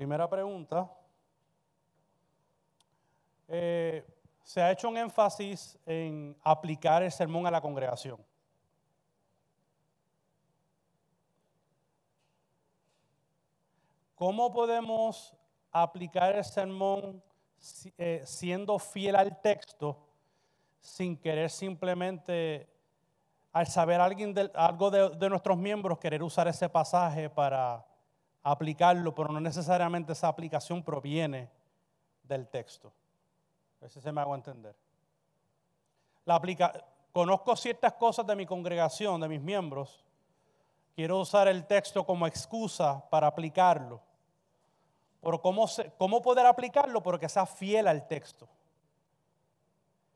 Primera 0.00 0.26
pregunta. 0.26 0.90
Eh, 3.46 4.02
se 4.42 4.62
ha 4.62 4.70
hecho 4.72 4.88
un 4.88 4.96
énfasis 4.96 5.78
en 5.84 6.34
aplicar 6.42 7.02
el 7.02 7.12
sermón 7.12 7.46
a 7.46 7.50
la 7.50 7.60
congregación. 7.60 8.18
¿Cómo 14.14 14.50
podemos 14.50 15.36
aplicar 15.70 16.34
el 16.34 16.44
sermón 16.46 17.22
eh, 17.98 18.22
siendo 18.24 18.78
fiel 18.78 19.16
al 19.16 19.38
texto 19.42 20.08
sin 20.80 21.14
querer 21.14 21.50
simplemente, 21.50 22.70
al 23.52 23.66
saber 23.66 24.00
alguien 24.00 24.32
del- 24.32 24.50
algo 24.54 24.90
de, 24.90 25.10
de 25.10 25.28
nuestros 25.28 25.58
miembros, 25.58 25.98
querer 25.98 26.22
usar 26.22 26.48
ese 26.48 26.70
pasaje 26.70 27.28
para 27.28 27.84
aplicarlo, 28.42 29.14
pero 29.14 29.32
no 29.32 29.40
necesariamente 29.40 30.12
esa 30.12 30.28
aplicación 30.28 30.82
proviene 30.82 31.50
del 32.22 32.48
texto? 32.48 32.88
A 33.78 33.80
ver 33.82 33.90
si 33.90 34.00
se 34.00 34.12
me 34.12 34.20
hago 34.20 34.34
entender. 34.34 34.74
La 36.24 36.34
aplica 36.36 36.72
conozco 37.12 37.56
ciertas 37.56 37.94
cosas 37.94 38.26
de 38.26 38.36
mi 38.36 38.46
congregación, 38.46 39.20
de 39.20 39.28
mis 39.28 39.40
miembros. 39.40 40.04
Quiero 40.94 41.18
usar 41.20 41.48
el 41.48 41.66
texto 41.66 42.04
como 42.04 42.26
excusa 42.26 43.02
para 43.10 43.26
aplicarlo. 43.26 44.00
Pero 45.22 45.40
¿cómo, 45.40 45.66
se- 45.66 45.92
cómo 45.98 46.20
poder 46.22 46.46
aplicarlo? 46.46 47.02
Pero 47.02 47.18
que 47.18 47.28
sea 47.28 47.46
fiel 47.46 47.88
al 47.88 48.06
texto. 48.06 48.48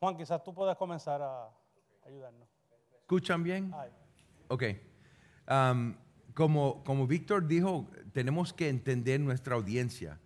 Juan, 0.00 0.16
quizás 0.16 0.42
tú 0.42 0.52
puedas 0.54 0.76
comenzar 0.76 1.22
a 1.22 1.48
ayudarnos. 2.04 2.48
¿Escuchan 3.00 3.42
bien? 3.42 3.72
Ay. 3.74 3.90
Ok. 4.48 4.62
Am, 5.46 5.98
como, 6.34 6.82
como 6.84 7.06
Víctor 7.06 7.46
dijo, 7.46 7.90
tenemos 8.12 8.52
que 8.52 8.68
entender 8.68 9.20
nuestra 9.20 9.54
audiencia. 9.54 10.20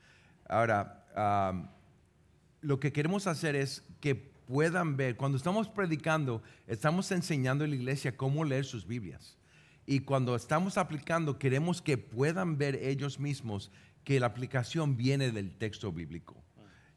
Ahora, 0.49 1.05
am, 1.15 1.69
lo 2.61 2.81
que 2.81 2.93
queremos 2.93 3.27
hacer 3.27 3.55
es 3.55 3.85
que 4.01 4.15
puedan 4.15 4.97
ver, 4.97 5.17
cuando 5.17 5.37
estamos 5.37 5.69
predicando, 5.69 6.43
estamos 6.67 7.13
enseñando 7.13 7.65
en 7.65 7.71
la 7.71 7.77
iglesia 7.77 8.17
cómo 8.17 8.45
leer 8.45 8.65
sus 8.65 8.87
Biblias. 8.87 9.37
Y 9.87 10.01
cuando 10.01 10.35
estamos 10.35 10.79
aplicando, 10.79 11.39
queremos 11.39 11.81
que 11.81 11.99
puedan 11.99 12.59
ver 12.59 12.77
ellos 12.77 13.19
mismos 13.19 13.71
que 14.05 14.21
la 14.21 14.27
aplicación 14.27 14.97
viene 14.97 15.31
del 15.31 15.55
texto 15.57 15.93
bíblico. 15.93 16.43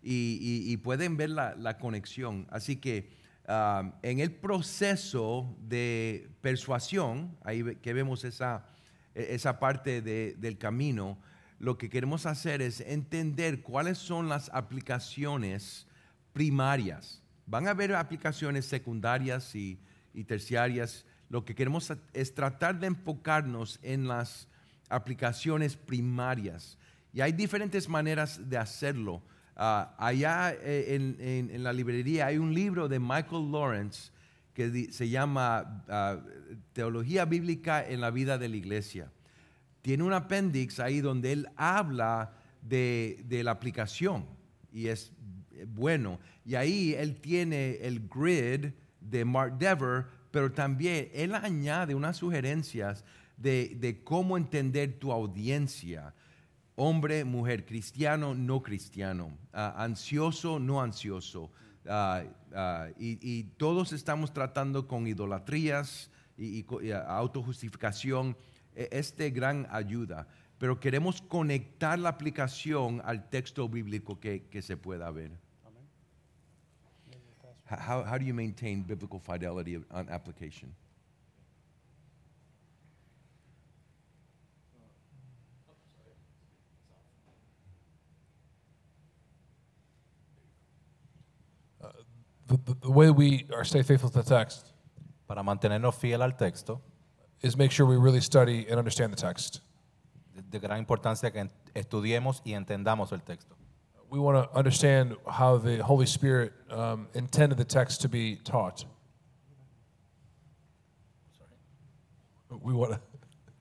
Y, 0.04 0.76
pueden 0.78 1.16
ver 1.16 1.30
la, 1.30 1.78
conexión. 1.78 2.48
Así 2.50 2.78
que 2.78 3.12
um, 3.48 3.92
en 4.02 4.20
el 4.20 4.32
proceso 4.32 5.56
de 5.60 6.30
persuasión, 6.42 7.38
ahí 7.44 7.76
que 7.82 7.94
vemos 7.94 8.24
esa, 8.24 8.66
esa 9.16 9.60
parte 9.60 10.02
de- 10.02 10.36
del 10.38 10.58
camino, 10.58 11.18
lo 11.60 11.78
que 11.78 11.90
queremos 11.90 12.26
hacer 12.26 12.62
es 12.62 12.82
entender 12.82 13.62
cuáles 13.62 13.98
son 13.98 14.30
las 14.30 14.50
aplicaciones 14.54 15.86
primarias. 16.34 17.22
Van 17.46 17.68
a 17.68 17.72
haber 17.72 17.94
aplicaciones 17.96 18.66
secundarias 18.66 19.54
y, 19.56 19.80
y 20.14 20.24
terciarias. 20.24 21.06
Lo 21.30 21.44
que 21.46 21.54
queremos 21.56 21.92
es 22.14 22.34
tratar 22.34 22.80
de 22.80 22.88
enfocarnos 22.88 23.80
en 23.84 24.08
las 24.08 24.48
aplicaciones 24.90 25.76
primarias. 25.76 26.78
Y 27.14 27.22
hay 27.22 27.32
diferentes 27.32 27.88
maneras 27.90 28.50
de 28.50 28.58
hacerlo. 28.58 29.22
Ah, 29.56 29.94
allá 29.98 30.54
eh, 30.54 30.96
en- 30.96 31.50
en 31.52 31.64
la 31.64 31.74
librería 31.74 32.28
hay 32.28 32.38
un 32.38 32.54
libro 32.54 32.88
de 32.88 33.00
Michael 33.00 33.52
Lawrence 33.52 34.12
que 34.70 34.92
se 34.92 35.10
llama 35.10 35.84
ah, 35.90 36.20
Teología 36.74 37.26
Bíblica 37.26 37.86
en 37.88 38.02
la 38.02 38.12
vida 38.12 38.38
de 38.38 38.50
la 38.50 38.58
iglesia. 38.58 39.12
Tiene 39.82 40.04
un 40.04 40.14
apéndice 40.14 40.84
ahí 40.84 41.02
donde 41.02 41.32
él 41.32 41.48
habla 41.56 42.34
de, 42.62 43.24
de 43.28 43.44
la 43.44 43.52
aplicación 43.52 44.26
y 44.72 44.88
es 44.88 45.12
eh, 45.52 45.66
bueno. 45.68 46.20
Y 46.46 46.56
ahí 46.56 46.94
él 46.94 47.16
tiene 47.16 47.78
el 47.82 48.08
grid 48.08 48.74
de 49.00 49.26
Mark 49.26 49.58
Dever, 49.58 50.06
pero 50.30 50.52
también 50.52 51.10
él 51.14 51.34
añade 51.34 51.96
unas 51.96 52.18
sugerencias 52.18 53.04
de, 53.38 53.76
de 53.80 54.04
cómo 54.04 54.38
entender 54.38 55.00
tu 55.00 55.12
audiencia 55.12 56.14
hombre, 56.76 57.24
mujer, 57.26 57.66
cristiano, 57.66 58.34
no 58.34 58.62
cristiano, 58.64 59.38
ah, 59.54 59.76
ansioso, 59.78 60.60
no 60.60 60.82
ansioso. 60.82 61.52
Ah, 61.88 62.24
y, 62.98 63.18
y 63.22 63.44
todos 63.58 63.94
estamos 63.94 64.34
tratando 64.34 64.88
con 64.88 65.08
idolatrías 65.08 66.10
y, 66.38 66.60
y 66.60 66.64
y, 66.84 66.92
autojustificación. 66.92 68.36
E- 68.76 68.90
Es 68.92 69.16
de 69.18 69.32
gran 69.32 69.68
ayuda, 69.70 70.28
pero 70.58 70.80
queremos 70.80 71.22
conectar 71.22 72.00
la 72.00 72.10
aplicación 72.10 73.02
al 73.04 73.30
texto 73.30 73.68
bíblico 73.68 74.20
que, 74.20 74.44
que 74.44 74.62
se 74.62 74.78
pueda 74.78 75.12
ver. 75.12 75.32
How, 77.70 78.04
how 78.06 78.18
do 78.18 78.26
you 78.26 78.34
maintain 78.34 78.84
biblical 78.86 79.20
fidelity 79.20 79.78
on 79.92 80.10
application? 80.10 80.74
The, 92.82 92.90
way 92.90 93.10
we 93.12 93.48
are 93.56 93.64
stay 93.64 93.84
faithful 93.84 94.10
to 94.10 94.22
the 94.22 94.30
text 94.30 94.74
Para 95.28 95.44
mantenernos 95.44 95.96
fiel 95.96 96.22
al 96.22 96.36
texto, 96.36 96.82
is 97.42 97.56
make 97.56 97.72
sure 97.72 97.86
we 97.86 97.96
really 97.96 98.20
study 98.20 98.68
and 98.70 98.78
understand 98.78 99.14
the 99.14 99.16
text. 99.16 99.62
de, 100.36 100.42
de 100.42 100.60
gran 100.60 100.78
importancia 100.80 101.32
que 101.32 101.40
en- 101.40 101.52
estudiemos 101.74 102.42
y 102.44 102.52
entendamos 102.54 103.12
el 103.14 103.22
texto. 103.22 103.56
We 104.10 104.20
want 104.20 104.44
to 104.44 104.58
understand 104.58 105.16
how 105.26 105.58
the 105.58 105.82
Holy 105.82 106.06
Spirit 106.06 106.52
um, 106.70 107.08
intended 107.14 107.58
the 107.58 107.64
text 107.64 108.02
to 108.02 108.10
be 108.10 108.36
taught. 108.44 108.84
We 112.50 112.74
want 112.74 112.94
to, 112.94 113.00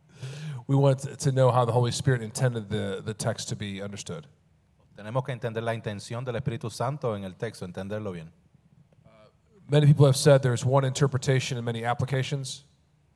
we 0.66 0.74
want 0.74 1.18
to 1.20 1.30
know 1.30 1.52
how 1.52 1.64
the 1.64 1.72
Holy 1.72 1.92
Spirit 1.92 2.22
intended 2.22 2.68
the, 2.68 3.00
the 3.04 3.14
text 3.14 3.48
to 3.50 3.56
be 3.56 3.80
understood. 3.80 4.26
Tenemos 4.96 5.24
que 5.24 5.32
entender 5.32 5.62
la 5.62 5.72
intención 5.72 6.24
del 6.24 6.34
Espíritu 6.34 6.68
Santo 6.68 7.14
en 7.14 7.22
el 7.24 7.36
texto, 7.36 7.64
entenderlo 7.64 8.12
bien. 8.12 8.32
Many 9.70 9.86
people 9.86 10.06
have 10.06 10.16
said 10.16 10.42
there's 10.42 10.64
one 10.64 10.84
interpretation 10.84 11.56
and 11.56 11.64
many 11.64 11.84
applications. 11.84 12.64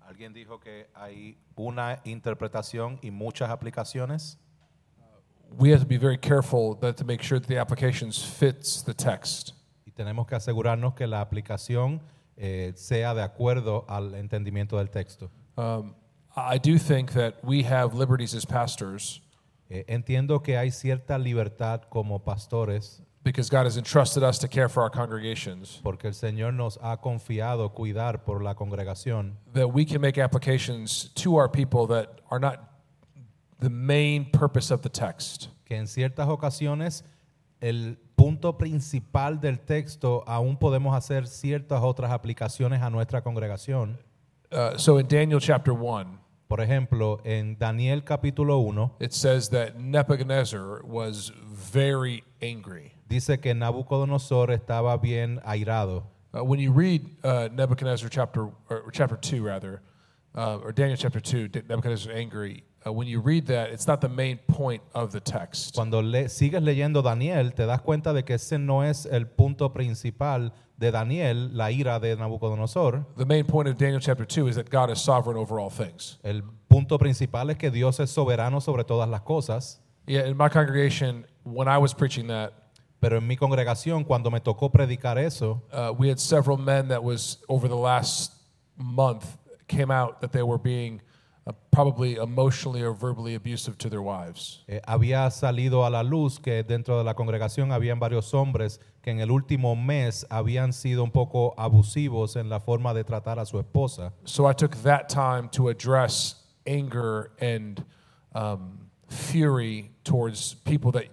Alguien 0.09 0.33
dijo 0.33 0.61
que 0.61 0.87
hay 0.95 1.37
una 1.57 2.01
interpretación 2.05 2.99
y 3.03 3.11
muchas 3.11 3.51
aplicaciones. 3.51 4.37
We 5.59 5.71
have 5.71 5.81
to 5.81 5.87
be 5.87 5.97
very 5.97 6.17
careful 6.17 6.75
that 6.77 6.97
to 6.99 7.05
make 7.05 7.23
sure 7.23 7.41
that 7.41 7.49
the 7.49 7.59
applications 7.59 8.23
fits 8.23 8.83
the 8.83 8.95
text. 8.95 9.53
Y 9.85 9.93
tenemos 9.93 10.29
que 10.29 10.37
asegurarnos 10.37 10.95
que 10.95 11.09
la 11.09 11.21
aplicación 11.21 12.01
eh, 12.37 12.73
sea 12.77 13.15
de 13.15 13.23
acuerdo 13.23 13.85
al 13.89 14.15
entendimiento 14.15 14.77
del 14.79 14.91
texto. 14.91 15.31
Um, 15.57 15.97
I 16.37 16.59
do 16.59 16.79
think 16.79 17.13
that 17.15 17.43
we 17.43 17.65
have 17.65 17.95
liberties 17.95 18.35
as 18.35 18.45
pastors 18.45 19.21
Eh, 19.71 19.85
entiendo 19.89 20.43
que 20.43 20.59
hay 20.59 20.71
cierta 20.71 21.19
libertad 21.19 21.83
como 21.89 22.23
pastores 22.23 23.03
because 23.25 23.49
God 23.49 23.65
has 23.65 23.77
entrusted 23.77 24.23
us 24.23 24.39
to 24.39 24.49
care 24.49 24.69
for 24.69 24.83
our 24.83 24.91
congregations, 24.91 25.81
porque 25.83 26.05
el 26.05 26.13
Señor 26.13 26.53
nos 26.55 26.79
ha 26.83 26.99
confiado 26.99 27.75
cuidar 27.75 28.25
por 28.25 28.43
la 28.43 28.55
congregación, 28.55 29.33
that 29.55 29.69
we 29.69 29.85
can 29.85 30.01
make 30.01 30.19
applications 30.19 31.09
to 31.15 31.37
our 31.37 31.49
people 31.49 31.87
that 31.87 32.21
are 32.31 32.39
not 32.39 32.75
the 33.61 33.71
main 33.71 34.27
purpose 34.31 34.71
of 34.71 34.83
the 34.83 34.91
text. 34.91 35.49
que 35.65 35.77
en 35.77 35.87
ciertas 35.87 36.29
ocasiones 36.29 37.05
el 37.61 37.97
punto 38.17 38.59
principal 38.59 39.41
del 39.41 39.59
texto 39.61 40.23
aún 40.27 40.59
podemos 40.59 40.95
hacer 40.95 41.27
ciertas 41.27 41.83
otras 41.83 42.11
aplicaciones 42.13 42.83
a 42.83 42.91
nuestra 42.91 43.23
congregación. 43.23 43.99
Uh, 44.53 44.77
so 44.77 44.99
in 44.99 45.09
Daniel 45.09 45.41
chapter 45.41 45.73
1, 45.73 46.21
Por 46.47 46.61
ejemplo, 46.61 47.21
en 47.25 47.57
Daniel 47.59 48.05
capítulo 48.05 48.59
1 48.59 48.97
it 49.01 49.13
says 49.13 49.49
that 49.49 49.81
Nebuchadnezzar 49.81 50.85
was 50.85 51.33
very 51.51 52.23
angry. 52.43 52.94
Dice 53.09 53.39
que 53.41 53.55
Nabucodonosor 53.55 54.51
estaba 54.51 55.01
bien 55.01 55.41
airado. 55.45 56.05
Uh, 56.33 56.43
when 56.43 56.59
you 56.59 56.73
read 56.73 57.09
uh, 57.23 57.49
Nebuchadnezzar 57.53 58.09
chapter 58.09 58.49
or 58.69 58.91
chapter 58.93 59.17
two 59.17 59.43
rather, 59.43 59.83
uh, 60.35 60.59
or 60.63 60.73
Daniel 60.73 60.97
chapter 60.97 61.21
two, 61.21 61.49
Nebuchadnezzar 61.69 62.13
angry. 62.13 62.65
Uh, 62.87 62.93
when 62.93 63.07
you 63.07 63.21
read 63.21 63.47
that, 63.47 63.71
it's 63.71 63.87
not 63.87 64.01
the 64.01 64.09
main 64.09 64.39
point 64.49 64.83
of 64.95 65.11
the 65.13 65.21
text. 65.21 65.75
Cuando 65.75 66.03
le- 66.03 66.29
sigues 66.29 66.61
leyendo 66.61 67.03
Daniel, 67.03 67.51
te 67.53 67.65
das 67.65 67.81
cuenta 67.81 68.13
de 68.13 68.23
que 68.25 68.35
ese 68.35 68.59
no 68.59 68.83
es 68.83 69.07
el 69.07 69.27
punto 69.27 69.71
principal 69.71 70.53
de 70.77 70.91
Daniel, 70.91 71.57
la 71.57 71.71
ira 71.71 71.99
de 72.01 72.15
Nabucodonosor. 72.17 73.07
The 73.17 73.25
main 73.25 73.45
point 73.47 73.69
of 73.69 73.79
Daniel 73.79 74.01
chapter 74.01 74.27
two 74.27 74.49
is 74.49 74.57
that 74.57 74.69
God 74.69 74.91
is 74.91 75.01
sovereign 75.01 75.39
over 75.39 75.59
all 75.59 75.71
things. 75.71 76.19
El 76.25 76.43
punto 76.69 76.99
principal 76.99 77.49
es 77.49 77.57
que 77.57 77.71
Dios 77.71 78.01
es 78.01 78.11
soberano 78.11 78.61
sobre 78.61 78.83
todas 78.83 79.09
las 79.09 79.23
cosas. 79.23 79.81
Yeah, 80.07 80.27
in 80.27 80.37
my 80.37 80.51
congregation, 80.51 81.25
when 81.45 81.69
I 81.69 81.79
was 81.79 81.95
preaching 81.95 82.27
that, 82.27 82.53
Pero 83.05 83.19
en 83.19 83.27
mi 83.27 83.37
congregación, 83.37 84.03
cuando 84.03 84.31
me 84.31 84.41
tocó 84.41 84.73
predicar 84.73 85.19
eso, 85.19 85.63
uh, 85.75 85.93
we 85.93 86.09
had 86.09 86.19
several 86.19 86.57
men 86.57 86.89
that 86.89 87.05
was 87.05 87.39
over 87.51 87.69
the 87.69 87.77
last 87.77 88.33
month 88.79 89.27
came 89.69 89.91
out 89.91 90.23
that 90.23 90.33
they 90.33 90.43
were 90.43 90.57
being 90.57 91.03
uh, 91.47 91.53
probably 91.71 92.15
emotionally 92.15 92.83
or 92.83 92.95
verbally 92.95 93.35
abusive 93.35 93.77
to 93.77 93.91
their 93.91 94.01
wives. 94.01 94.65
Eh, 94.69 94.81
había 94.87 95.31
salido 95.31 95.85
a 95.85 95.91
la 95.91 96.03
luz 96.03 96.39
que 96.39 96.63
dentro 96.63 96.97
de 96.97 97.05
la 97.05 97.13
congregación 97.13 97.73
habían 97.73 98.01
varios 98.01 98.33
hombres 98.33 98.81
que 99.03 99.11
en 99.11 99.21
el 99.21 99.31
último 99.31 99.77
mes 99.77 100.25
habían 100.31 100.73
sido 100.73 101.05
un 101.05 101.11
poco 101.11 101.53
abusivos 101.59 102.37
en 102.37 102.49
la 102.49 102.59
forma 102.59 102.95
de 102.95 103.05
tratar 103.05 103.39
a 103.39 103.45
su 103.45 103.59
esposa. 103.59 104.15
So 104.25 104.49
I 104.49 104.55
took 104.55 104.77
that 104.83 105.11
time 105.11 105.51
to 105.51 105.69
address 105.69 106.37
anger 106.67 107.33
and 107.39 107.85
um, 108.35 108.89
fury 109.11 109.91
towards 110.05 110.55
people 110.55 110.91
that, 110.93 111.11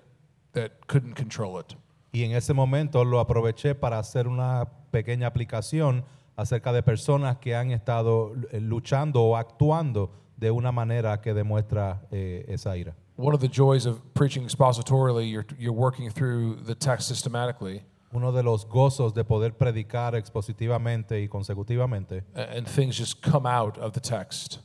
that 0.54 0.88
couldn't 0.88 1.16
control 1.16 1.60
it. 1.60 1.76
Y 2.12 2.24
en 2.24 2.34
ese 2.34 2.54
momento 2.54 3.06
lo 3.06 3.20
aproveché 3.20 3.74
para 3.74 3.98
hacer 3.98 4.28
una 4.28 4.68
pequeña 4.92 5.28
aplicación 5.28 6.04
acerca 6.36 6.74
de 6.74 6.84
personas 6.84 7.38
que 7.38 7.56
han 7.56 7.72
estado 7.72 8.34
eh, 8.52 8.60
luchando 8.60 9.22
o 9.22 9.38
actuando 9.38 10.12
de 10.38 10.52
una 10.52 10.72
manera 10.72 11.22
que 11.22 11.34
demuestra 11.34 12.02
eh, 12.12 12.46
esa 12.48 12.76
ira. 12.76 12.96
One 13.18 13.36
of 13.36 13.42
the 13.42 13.48
joys 13.48 13.86
of 13.86 14.02
preaching 14.14 14.44
expositorily, 14.44 15.30
you're, 15.30 15.46
you're 15.60 15.72
working 15.76 16.10
through 16.10 16.64
the 16.66 16.76
text 16.76 17.08
systematically, 17.08 17.84
Uno 18.14 18.34
de 18.34 18.44
los 18.44 18.66
gozos 18.66 19.14
de 19.14 19.24
poder 19.24 19.56
predicar 19.58 20.16
expositivamente 20.16 21.22
y 21.22 21.30
consecutivamente, 21.30 22.24
and 22.36 22.68
things 22.68 22.98
just 22.98 23.22
come 23.22 23.46
out 23.46 23.78
of 23.78 23.94
the 23.94 24.02
text. 24.02 24.60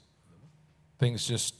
Things 0.98 1.24
just, 1.28 1.54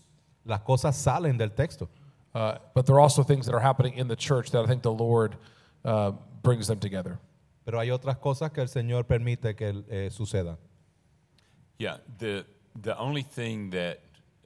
las 0.45 0.63
cosas 0.63 0.97
salen 0.97 1.37
del 1.37 1.51
texto. 1.51 1.89
uh, 2.35 2.59
but 2.75 2.87
there 2.87 2.97
are 2.97 3.01
also 3.01 3.23
things 3.23 3.47
that 3.47 3.55
are 3.55 3.61
happening 3.61 3.95
in 3.95 4.09
the 4.09 4.17
church 4.17 4.51
that 4.51 4.65
I 4.65 4.67
think 4.67 4.83
the 4.83 4.93
Lord 4.93 5.37
uh, 5.85 6.13
brings 6.43 6.67
them 6.67 6.79
together. 6.79 7.19
Pero 7.65 7.81
hay 7.81 7.91
otras 7.91 8.19
cosas 8.19 8.53
que 8.53 8.61
el 8.61 8.69
Señor 8.69 9.07
permite 9.07 9.55
que 9.57 9.85
eh, 9.89 10.11
sucedan. 10.11 10.57
Yeah, 11.79 11.99
the 12.19 12.47
the 12.81 12.97
only 12.97 13.23
thing 13.23 13.71
that 13.71 13.99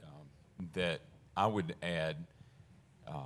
um, 0.02 0.68
that 0.72 1.00
I 1.36 1.46
would 1.46 1.76
add 1.82 2.16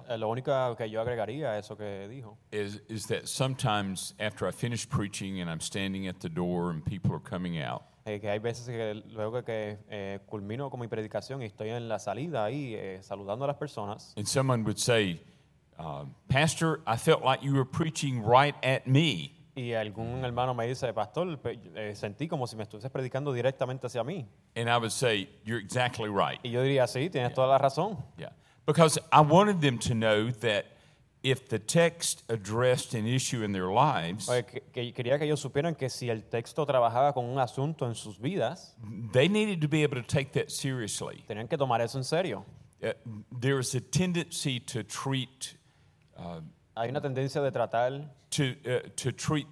Eh, 0.08 0.16
Lo 0.16 0.28
único 0.28 0.76
que 0.76 0.88
yo 0.88 1.00
agregaría 1.00 1.52
a 1.52 1.58
eso 1.58 1.76
que 1.76 2.08
dijo 2.08 2.38
is 2.50 2.80
is 2.88 3.06
that 3.06 3.26
sometimes 3.26 4.14
after 4.18 4.48
I 4.48 4.52
finish 4.52 4.88
preaching 4.88 5.40
and 5.40 5.50
I'm 5.50 5.60
standing 5.60 6.08
at 6.08 6.20
the 6.20 6.28
door 6.28 6.70
and 6.70 6.82
people 6.84 7.12
are 7.12 7.22
coming 7.22 7.58
out, 7.58 7.82
eh, 8.06 8.18
que 8.18 8.30
hay 8.30 8.38
veces 8.38 8.66
que 8.66 9.02
luego 9.12 9.44
que 9.44 9.78
eh, 9.88 10.20
culmino 10.26 10.70
con 10.70 10.80
mi 10.80 10.88
predicación 10.88 11.42
y 11.42 11.46
estoy 11.46 11.70
en 11.70 11.88
la 11.88 11.98
salida 11.98 12.44
ahí 12.44 12.74
eh, 12.74 13.00
saludando 13.02 13.44
a 13.44 13.48
las 13.48 13.56
personas 13.56 14.14
and 14.16 14.26
someone 14.26 14.62
would 14.64 14.78
say, 14.78 15.20
uh, 15.78 16.04
"Pastor, 16.28 16.80
I 16.86 16.96
felt 16.96 17.22
like 17.24 17.42
you 17.42 17.54
were 17.54 17.64
preaching 17.64 18.22
right 18.24 18.54
at 18.62 18.86
me." 18.86 19.32
y 19.56 19.72
algún 19.72 20.24
hermano 20.24 20.52
me 20.52 20.66
dice, 20.66 20.92
pastor, 20.92 21.38
eh, 21.76 21.94
sentí 21.94 22.26
como 22.28 22.44
si 22.46 22.56
me 22.56 22.64
estuvieses 22.64 22.90
predicando 22.90 23.32
directamente 23.32 23.86
hacia 23.86 24.02
mí. 24.02 24.26
And 24.56 24.68
I 24.68 24.76
would 24.78 24.90
say, 24.90 25.28
"You're 25.44 25.60
exactly 25.60 26.08
right." 26.08 26.40
Y 26.42 26.50
yo 26.50 26.60
diría, 26.62 26.86
sí, 26.88 27.08
tienes 27.08 27.32
toda 27.34 27.46
la 27.46 27.58
razón. 27.58 27.96
Yeah, 28.18 28.30
because 28.66 28.98
I 29.12 29.20
wanted 29.20 29.60
them 29.60 29.78
to 29.80 29.94
know 29.94 30.32
that 30.40 30.66
if 31.22 31.48
the 31.48 31.60
text 31.60 32.24
addressed 32.28 32.94
an 32.94 33.06
issue 33.06 33.44
in 33.44 33.52
their 33.52 33.70
lives, 33.70 34.28
Oye, 34.28 34.42
que- 34.44 34.60
que 34.72 34.92
quería 34.92 35.18
que 35.18 35.24
ellos 35.24 35.40
supieran 35.40 35.76
que 35.76 35.88
si 35.88 36.10
el 36.10 36.24
texto 36.24 36.66
trabajaba 36.66 37.14
con 37.14 37.24
un 37.24 37.38
asunto 37.38 37.86
en 37.86 37.94
sus 37.94 38.18
vidas, 38.18 38.74
they 39.12 39.28
needed 39.28 39.60
to 39.60 39.68
be 39.68 39.84
able 39.84 40.02
to 40.02 40.06
take 40.06 40.32
that 40.32 40.50
seriously. 40.50 41.22
tenían 41.28 41.48
que 41.48 41.56
tomar 41.56 41.80
eso 41.80 41.96
en 41.96 42.04
serio. 42.04 42.44
Uh, 42.82 42.92
there 43.30 43.60
is 43.60 43.72
a 43.76 43.80
tendency 43.80 44.58
to 44.58 44.82
treat 44.82 45.56
Hay 46.76 46.90
una 46.90 47.00
tendencia 47.00 47.40
de 47.42 47.50
tratar 47.52 48.10
to 48.30 48.54
uh, 48.66 48.80
to 48.96 49.12
treat 49.12 49.46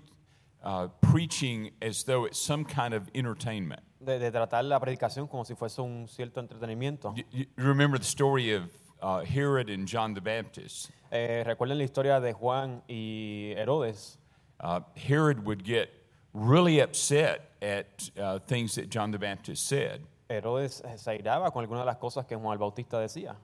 uh, 0.64 0.88
preaching 1.00 1.70
as 1.81 2.05
though 2.05 2.26
it's 2.26 2.38
some 2.38 2.64
kind 2.64 2.94
of 2.94 3.09
entertainment. 3.14 3.81
de, 4.00 4.19
de 4.19 4.31
tratar 4.32 4.64
la 4.64 4.81
predicación 4.81 5.29
como 5.29 5.44
si 5.44 5.55
fuese 5.55 5.81
un 5.81 6.09
cierto 6.09 6.41
entretenimiento. 6.41 7.14
You, 7.17 7.25
you 7.31 7.47
remember 7.56 7.99
the 7.99 8.05
story 8.05 8.53
of 8.53 8.64
uh, 9.00 9.20
Herod 9.25 9.70
and 9.70 9.87
John 9.87 10.14
the 10.14 10.20
Baptist. 10.20 10.91
Eh, 11.12 11.44
recuerden 11.47 11.79
la 11.79 11.85
historia 11.85 12.20
de 12.20 12.32
Juan 12.32 12.82
y 12.88 13.55
Herodes. 13.56 14.19
Uh, 14.61 14.81
Herod 14.97 15.44
would 15.44 15.62
get 15.64 15.91
really 16.35 16.81
upset 16.81 17.53
at 17.61 18.11
uh, 18.19 18.38
things 18.41 18.75
that 18.75 18.88
John 18.91 19.11
the 19.12 19.19
Baptist 19.19 19.67
said, 19.69 20.00
Herodes 20.29 20.82
se 20.97 21.11
airaba 21.11 21.53
con 21.53 21.62
algunas 21.62 21.82
de 21.82 21.87
las 21.87 21.99
cosas 21.99 22.26
que 22.26 22.37
Juan 22.37 22.55
el 22.55 22.59
Bautista 22.59 22.99
decía. 22.99 23.37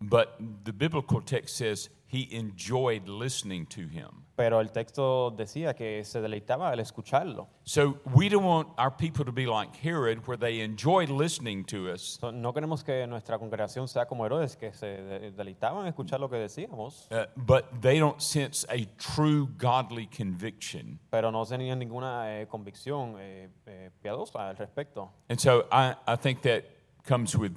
but 0.00 0.38
the 0.64 0.72
biblical 0.72 1.20
text 1.22 1.56
says 1.56 1.88
he 2.14 2.28
enjoyed 2.36 3.08
listening 3.08 3.66
to 3.66 3.80
him. 3.82 4.22
Pero 4.36 4.60
el 4.60 4.72
texto 4.72 5.30
decía 5.30 5.74
que 5.74 6.02
se 6.04 6.20
deleitaba 6.20 6.70
al 6.70 6.80
escucharlo. 6.80 7.48
So 7.62 7.98
we 8.14 8.28
don't 8.28 8.44
want 8.44 8.68
our 8.78 8.90
people 8.90 9.24
to 9.24 9.30
be 9.32 9.46
like 9.46 9.70
Herod, 9.76 10.26
where 10.26 10.36
they 10.36 10.60
enjoyed 10.60 11.08
listening 11.08 11.64
to 11.66 11.88
us, 11.92 12.18
So, 12.20 12.32
no 12.32 12.52
queremos 12.52 12.82
que 12.84 13.06
nuestra 13.06 13.38
congregación 13.38 13.86
sea 13.86 14.06
como 14.06 14.26
Herodes, 14.26 14.56
que 14.56 14.72
se 14.72 14.86
de- 14.86 15.30
deleitaban 15.30 15.82
en 15.82 15.92
escuchar 15.92 16.18
lo 16.18 16.28
que 16.28 16.36
decíamos, 16.36 17.06
uh, 17.12 17.26
but 17.36 17.80
they 17.80 18.00
don't 18.00 18.20
sense 18.20 18.66
a 18.70 18.84
true 18.98 19.48
godly 19.56 20.08
conviction. 20.08 20.98
pero 21.10 21.30
no 21.30 21.44
tenían 21.46 21.78
ninguna 21.78 22.40
eh, 22.40 22.48
convicción 22.48 23.14
eh, 23.20 23.48
eh, 23.66 23.90
piadosa 24.02 24.48
al 24.48 24.56
respecto. 24.56 25.12
And 25.28 25.38
so 25.38 25.66
I, 25.70 25.94
I 26.08 26.16
think 26.16 26.42
that 26.42 26.64
comes 27.06 27.36
with 27.36 27.52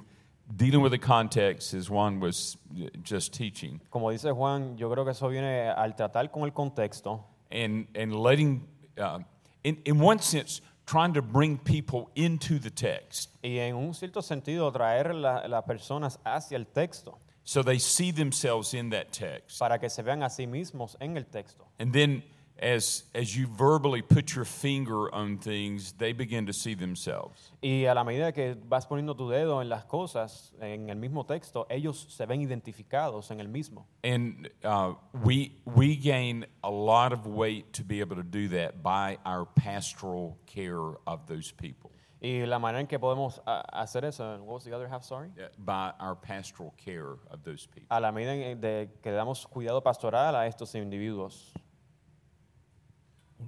dealing 0.56 0.80
with 0.82 0.92
the 0.92 0.98
context, 0.98 1.74
as 1.74 1.90
Juan 1.90 2.20
was 2.20 2.56
uh, 2.74 2.88
just 3.02 3.32
teaching, 3.32 3.80
Como 3.90 4.10
dice 4.10 4.32
Juan, 4.32 4.76
yo 4.76 4.88
creo 4.90 5.04
que 5.04 5.12
eso 5.12 5.28
viene 5.28 5.68
al 5.68 5.94
tratar 5.94 6.30
con 6.32 6.44
el 6.44 6.52
contexto 6.52 7.24
and, 7.50 7.86
and 7.94 8.14
letting, 8.14 8.66
uh, 8.98 9.18
in, 9.64 9.78
in 9.84 9.98
one 9.98 10.18
sense, 10.18 10.60
trying 10.86 11.12
to 11.12 11.22
bring 11.22 11.58
people 11.58 12.10
into 12.14 12.58
the 12.58 12.70
text 12.70 13.30
y 13.42 13.58
en 13.58 13.74
un 13.76 13.92
cierto 13.92 14.22
sentido 14.22 14.72
traer 14.72 15.14
la- 15.14 15.46
las 15.46 15.64
personas 15.64 16.18
hacia 16.24 16.56
el 16.56 16.66
texto 16.66 17.18
so 17.44 17.62
they 17.62 17.78
see 17.78 18.10
themselves 18.10 18.74
in 18.74 18.90
that 18.90 19.10
text. 19.12 19.58
para 19.58 19.78
que 19.78 19.88
se 19.90 20.02
vean 20.02 20.22
a 20.22 20.28
sí 20.30 20.46
mismos 20.46 20.96
en 21.00 21.16
el 21.16 21.24
texto. 21.24 21.66
And 21.78 21.92
then 21.92 22.22
as, 22.60 23.04
as 23.14 23.36
you 23.36 23.46
verbally 23.46 24.02
put 24.02 24.34
your 24.34 24.44
finger 24.44 25.12
on 25.14 25.38
things, 25.38 25.92
they 25.92 26.12
begin 26.12 26.46
to 26.46 26.52
see 26.52 26.74
themselves. 26.74 27.52
Y 27.62 27.84
a 27.86 27.94
la 27.94 28.04
medida 28.04 28.32
que 28.32 28.56
vas 28.68 28.86
poniendo 28.86 29.16
tu 29.16 29.28
dedo 29.28 29.60
en 29.60 29.68
las 29.68 29.84
cosas, 29.84 30.52
en 30.60 30.90
el 30.90 30.96
mismo 30.96 31.24
texto, 31.26 31.66
ellos 31.70 32.06
se 32.08 32.26
ven 32.26 32.40
identificados 32.40 33.30
en 33.30 33.40
el 33.40 33.48
mismo. 33.48 33.86
And 34.02 34.48
uh, 34.64 34.94
we, 35.24 35.52
we 35.64 35.96
gain 35.96 36.46
a 36.64 36.70
lot 36.70 37.12
of 37.12 37.26
weight 37.26 37.72
to 37.74 37.84
be 37.84 38.00
able 38.00 38.16
to 38.16 38.22
do 38.22 38.48
that 38.48 38.82
by 38.82 39.18
our 39.24 39.44
pastoral 39.44 40.36
care 40.46 40.94
of 41.06 41.26
those 41.26 41.52
people, 41.52 41.90
Y 42.20 42.44
la 42.46 42.58
manera 42.58 42.80
en 42.80 42.88
que 42.88 42.98
podemos 42.98 43.40
a- 43.46 43.62
hacer 43.80 44.04
eso, 44.04 44.38
what 44.42 44.54
was 44.54 44.64
the 44.64 44.72
other 44.74 44.88
half, 44.88 45.04
sorry? 45.04 45.28
uh, 45.38 45.46
by 45.58 45.92
our 46.00 46.16
pastoral 46.16 46.74
care 46.76 47.12
of 47.30 47.44
those 47.44 47.64
people. 47.66 47.86
A 47.96 48.00
la 48.00 48.10
medida 48.10 48.34
en 48.34 48.60
de 48.60 48.88
que 49.00 49.12
damos 49.12 49.46
cuidado 49.46 49.80
pastoral 49.84 50.34
a 50.34 50.48
estos 50.48 50.74
individuos. 50.74 51.52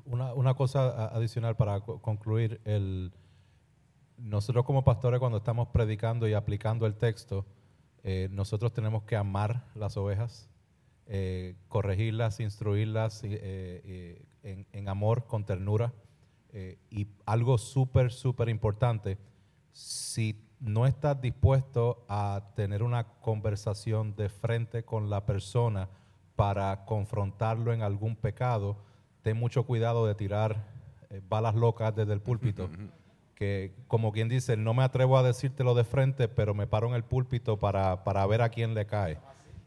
Una, 0.07 0.35
una 0.35 0.55
cosa 0.55 1.07
adicional 1.09 1.57
para 1.57 1.81
co- 1.81 2.01
concluir, 2.01 2.61
el, 2.65 3.13
nosotros 4.17 4.65
como 4.65 4.85
pastores 4.85 5.19
cuando 5.21 5.39
estamos 5.39 5.69
predicando 5.69 6.29
y 6.29 6.35
aplicando 6.35 6.87
el 6.87 6.95
texto, 6.95 7.45
eh, 8.03 8.29
nosotros 8.31 8.73
tenemos 8.73 9.03
que 9.03 9.17
amar 9.17 9.67
las 9.75 9.97
ovejas, 9.97 10.49
eh, 11.07 11.57
corregirlas, 11.69 12.41
instruirlas 12.41 13.23
eh, 13.25 14.25
en, 14.43 14.67
en 14.73 14.89
amor, 14.89 15.27
con 15.27 15.45
ternura. 15.45 15.93
y 16.91 17.07
algo 17.27 17.59
súper, 17.59 18.11
súper 18.13 18.49
importante, 18.49 19.19
si 19.73 20.45
no 20.61 20.87
estás 20.87 21.21
dispuesto 21.21 22.05
a 22.09 22.53
tener 22.55 22.83
una 22.83 23.05
conversación 23.21 24.15
de 24.17 24.29
frente 24.29 24.85
con 24.85 25.09
la 25.11 25.25
persona 25.27 25.89
para 26.37 26.85
confrontarlo 26.85 27.73
en 27.73 27.83
algún 27.83 28.17
pecado, 28.17 28.77
ten 29.23 29.37
mucho 29.37 29.65
cuidado 29.65 30.07
de 30.07 30.15
tirar 30.15 30.65
eh, 31.11 31.21
balas 31.29 31.55
locas 31.55 31.95
desde 31.95 32.13
el 32.13 32.21
púlpito. 32.21 32.69
que 33.35 33.73
como 33.89 34.13
quien 34.13 34.29
dice, 34.29 34.57
no 34.57 34.75
me 34.75 34.83
atrevo 34.83 35.17
a 35.17 35.23
decírtelo 35.23 35.75
de 35.75 35.85
frente, 35.85 36.29
pero 36.29 36.53
me 36.53 36.67
paro 36.67 36.89
en 36.89 36.95
el 36.95 37.05
púlpito 37.05 37.59
para, 37.59 38.05
para 38.05 38.27
ver 38.27 38.43
a 38.43 38.51
quién 38.51 38.75
le 38.75 38.85
cae. 38.85 39.19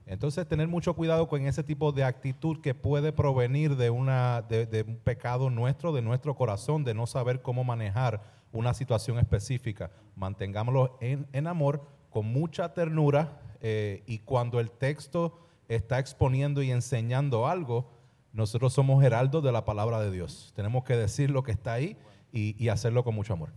Entonces, 0.05 0.47
tener 0.47 0.67
mucho 0.67 0.93
cuidado 0.95 1.27
con 1.27 1.45
ese 1.47 1.63
tipo 1.63 1.91
de 1.91 2.03
actitud 2.03 2.61
que 2.61 2.75
puede 2.75 3.13
provenir 3.13 3.75
de, 3.75 3.89
una, 3.89 4.43
de, 4.43 4.65
de 4.65 4.83
un 4.83 4.97
pecado 4.97 5.49
nuestro, 5.49 5.91
de 5.91 6.01
nuestro 6.01 6.35
corazón, 6.35 6.83
de 6.83 6.93
no 6.93 7.07
saber 7.07 7.41
cómo 7.41 7.63
manejar 7.63 8.21
una 8.51 8.73
situación 8.73 9.17
específica. 9.17 9.91
Mantengámoslo 10.15 10.97
en, 11.01 11.25
en 11.33 11.47
amor, 11.47 11.87
con 12.09 12.27
mucha 12.27 12.73
ternura, 12.73 13.39
eh, 13.61 14.03
y 14.05 14.19
cuando 14.19 14.59
el 14.59 14.69
texto 14.69 15.39
está 15.69 15.97
exponiendo 15.97 16.61
y 16.61 16.69
enseñando 16.69 17.47
algo, 17.47 17.89
nosotros 18.33 18.73
somos 18.73 19.03
heraldos 19.03 19.43
de 19.43 19.51
la 19.51 19.63
palabra 19.63 19.99
de 19.99 20.11
Dios. 20.11 20.51
Tenemos 20.55 20.83
que 20.83 20.97
decir 20.97 21.29
lo 21.31 21.43
que 21.43 21.51
está 21.51 21.73
ahí 21.73 21.97
y, 22.31 22.61
y 22.63 22.69
hacerlo 22.69 23.03
con 23.03 23.15
mucho 23.15 23.33
amor. 23.33 23.51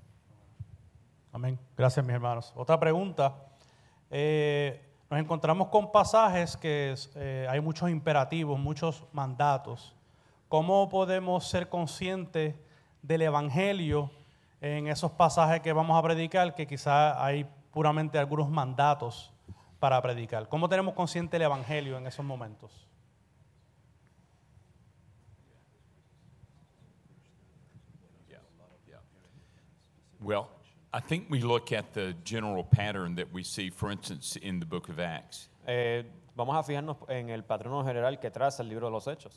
Amén. 1.32 1.58
Gracias, 1.76 2.04
mis 2.04 2.14
hermanos. 2.14 2.52
Otra 2.56 2.78
pregunta. 2.78 3.34
Eh, 4.10 4.82
nos 5.10 5.20
encontramos 5.20 5.68
con 5.68 5.92
pasajes 5.92 6.56
que 6.56 6.94
eh, 7.14 7.46
hay 7.48 7.60
muchos 7.60 7.90
imperativos, 7.90 8.58
muchos 8.58 9.04
mandatos. 9.12 9.94
¿Cómo 10.48 10.88
podemos 10.88 11.46
ser 11.46 11.68
conscientes 11.68 12.54
del 13.02 13.22
Evangelio 13.22 14.10
en 14.60 14.88
esos 14.88 15.12
pasajes 15.12 15.60
que 15.60 15.72
vamos 15.72 15.98
a 15.98 16.02
predicar? 16.02 16.54
Que 16.54 16.66
quizás 16.66 17.16
hay 17.18 17.46
puramente 17.70 18.18
algunos 18.18 18.48
mandatos 18.48 19.32
para 19.78 20.00
predicar. 20.02 20.48
¿Cómo 20.48 20.68
tenemos 20.68 20.94
consciente 20.94 21.36
el 21.36 21.42
Evangelio 21.42 21.98
en 21.98 22.06
esos 22.06 22.24
momentos? 22.24 22.88
Well, 30.26 30.48
I 30.92 30.98
think 30.98 31.30
we 31.30 31.40
look 31.40 31.70
at 31.70 31.94
the 31.94 32.14
general 32.24 32.64
pattern 32.64 33.14
that 33.14 33.32
we 33.32 33.44
see, 33.44 33.70
for 33.70 33.92
instance, 33.92 34.36
in 34.36 34.58
the 34.58 34.66
book 34.66 34.88
of 34.88 34.98
Acts. 34.98 35.48
Eh, 35.68 36.02
vamos 36.36 36.56
a 36.56 36.64
fijarnos 36.64 36.96
en 37.08 37.30
el 37.30 37.42
general 37.42 38.18
que 38.18 38.30
traza 38.30 38.60
el 38.60 38.68
libro 38.68 38.88
de 38.88 38.92
los 38.92 39.06
Hechos. 39.06 39.34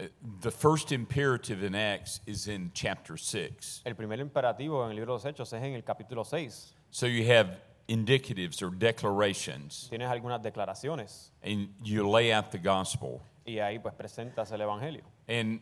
Uh, 0.00 0.08
The 0.40 0.50
first 0.50 0.90
imperative 0.90 1.62
in 1.62 1.76
Acts 1.76 2.20
is 2.26 2.48
in 2.48 2.72
chapter 2.74 3.16
6. 3.16 3.82
El 3.86 3.94
primer 3.94 4.18
imperativo 4.18 4.84
en 4.84 4.90
el 4.90 4.96
libro 4.96 5.16
de 5.16 5.22
los 5.22 5.24
Hechos 5.24 5.52
es 5.52 5.62
en 5.62 5.74
el 5.74 5.82
capítulo 5.82 6.24
6. 6.24 6.74
So 6.90 7.06
you 7.06 7.24
have 7.32 7.60
indicatives 7.86 8.62
or 8.62 8.70
declarations, 8.70 9.88
Tienes 9.90 10.08
algunas 10.08 10.42
declaraciones 10.42 11.30
and 11.44 11.68
you 11.84 12.08
lay 12.08 12.32
out 12.32 12.50
the 12.50 12.58
gospel. 12.58 13.20
y 13.44 13.58
ahí 13.60 13.78
pues 13.78 13.94
presentas 13.94 14.50
el 14.50 14.60
Evangelio. 14.60 15.04
And 15.28 15.60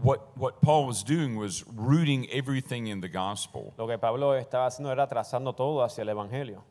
what, 0.00 0.36
what 0.38 0.62
Paul 0.62 0.86
was 0.86 1.02
doing 1.02 1.36
was 1.36 1.64
rooting 1.66 2.30
everything 2.30 2.86
in 2.86 3.00
the 3.00 3.08
gospel. 3.08 3.74
Lo 3.76 3.86
que 3.86 3.98
Pablo 3.98 4.32
estaba 4.32 4.66
haciendo 4.66 4.90
era 4.90 5.06
trazando 5.08 5.54
todo 5.56 5.82
hacia 5.82 6.02
el 6.02 6.08
Evangelio. 6.08 6.62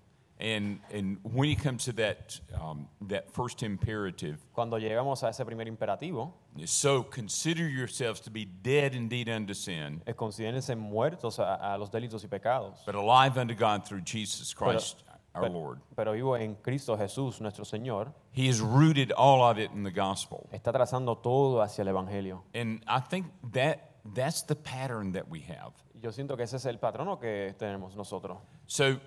And, 0.42 0.80
and 0.94 1.18
when 1.24 1.50
he 1.50 1.56
comes 1.56 1.84
to 1.84 1.92
that, 1.94 2.40
um, 2.62 2.88
that 3.10 3.30
first 3.34 3.62
imperative, 3.62 4.38
Cuando 4.54 4.78
llegamos 4.78 5.22
a 5.24 5.28
ese 5.28 5.44
primer 5.44 5.68
imperativo, 5.68 6.32
so 6.64 7.04
consider 7.04 7.68
yourselves 7.68 8.22
to 8.22 8.32
be 8.32 8.46
dead 8.46 8.96
indeed 8.96 9.28
unto 9.28 9.54
sin, 9.54 10.02
es 10.08 10.16
considérense 10.16 10.78
muertos 10.78 11.40
a, 11.40 11.56
a 11.56 11.78
los 11.78 11.90
delitos 11.90 12.24
y 12.24 12.30
pecados, 12.30 12.86
but 12.86 12.96
alive 12.96 13.38
unto 13.38 13.54
God 13.54 13.86
through 13.86 14.00
Jesus 14.00 14.54
Christ 14.54 15.04
our 15.36 15.44
pero, 15.44 15.54
Lord. 15.54 15.82
pero 15.96 16.12
vivo 16.14 16.36
en 16.38 16.56
Cristo 16.56 16.98
Jesús, 16.98 17.40
nuestro 17.42 17.66
Señor. 17.66 18.14
He 18.32 18.48
has 18.48 18.60
rooted 18.60 19.12
all 19.12 19.44
of 19.44 19.58
it 19.58 19.72
in 19.72 19.84
the 19.84 19.92
gospel. 19.92 20.48
Está 20.52 20.72
trazando 20.72 21.18
todo 21.18 21.62
hacia 21.62 21.84
el 21.84 21.90
Evangelio. 21.90 22.44
And 22.54 22.84
I 22.88 23.00
think 23.00 23.28
that 23.54 23.92
that's 24.14 24.44
the 24.44 24.56
pattern 24.56 25.14
that 25.14 25.28
we 25.30 25.42
have. 25.42 25.74
Yo 26.02 26.12
siento 26.12 26.36
que 26.38 26.44
ese 26.44 26.56
es 26.56 26.66
el 26.66 26.78
patrono 26.80 27.20
que 27.20 27.54
tenemos 27.58 27.96
nosotros. 27.96 28.38
So 28.68 29.00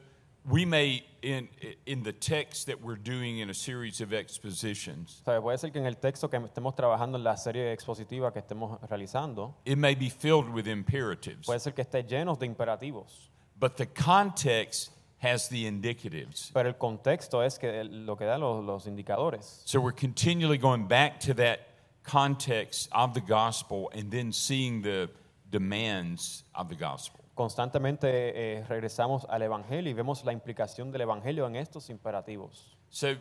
we 0.44 0.64
may, 0.66 1.04
in, 1.22 1.48
in 1.86 2.02
the 2.02 2.12
text 2.12 2.66
that 2.66 2.80
we're 2.80 2.96
doing 2.96 3.38
in 3.38 3.50
a 3.50 3.54
series 3.54 4.00
of 4.00 4.12
expositions, 4.12 5.22
¿Sabe? 5.24 5.40
Puede 5.40 5.58
ser 5.58 5.70
que 5.70 5.78
en 5.78 5.86
el 5.86 5.96
texto 5.96 6.28
que 6.28 6.36
estemos 6.38 6.74
trabajando 6.74 7.16
en 7.16 7.24
la 7.24 7.36
serie 7.36 7.72
expositiva 7.72 8.32
que 8.32 8.40
estemos 8.40 8.80
realizando, 8.88 9.54
it 9.64 9.78
may 9.78 9.94
be 9.94 10.10
filled 10.10 10.48
with 10.48 10.66
imperatives, 10.66 11.46
puede 11.46 11.60
ser 11.60 11.72
que 11.72 11.82
esté 11.82 12.02
lleno 12.02 12.36
de 12.36 12.46
imperativos, 12.46 13.30
but 13.58 13.76
the 13.76 13.86
context 13.86 14.90
has 15.22 15.48
the 15.48 15.66
indicatives. 15.66 16.50
pero 16.52 16.68
el 16.68 16.76
contexto 16.76 17.42
es 17.42 17.58
que 17.58 17.84
lo 17.84 18.16
que 18.16 18.24
da 18.24 18.38
los, 18.38 18.64
los 18.64 18.86
indicadores. 18.86 19.62
So 19.64 19.80
we're 19.80 19.92
continually 19.92 20.58
going 20.58 20.86
back 20.88 21.20
to 21.20 21.34
that 21.34 21.68
context 22.02 22.88
of 22.92 23.14
the 23.14 23.20
gospel 23.20 23.90
and 23.94 24.10
then 24.10 24.32
seeing 24.32 24.82
the 24.82 25.08
demands 25.50 26.44
of 26.54 26.68
the 26.68 26.74
gospel. 26.74 27.20
Constantemente 27.34 28.08
eh, 28.08 28.64
regresamos 28.68 29.24
al 29.28 29.42
Evangelio 29.42 29.90
y 29.90 29.94
vemos 29.94 30.24
la 30.24 30.32
implicación 30.32 30.90
del 30.90 31.02
Evangelio 31.02 31.46
en 31.46 31.56
estos 31.56 31.88
imperativos. 31.88 32.76
So 32.90 33.16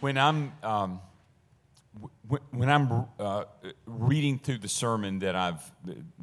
when 0.00 0.18
I'm 0.18 0.52
um, 0.62 1.00
when 2.50 2.68
I'm 2.68 3.06
uh, 3.18 3.44
reading 3.86 4.38
through 4.38 4.58
the 4.58 4.68
sermon 4.68 5.20
that 5.20 5.34
I've 5.34 5.72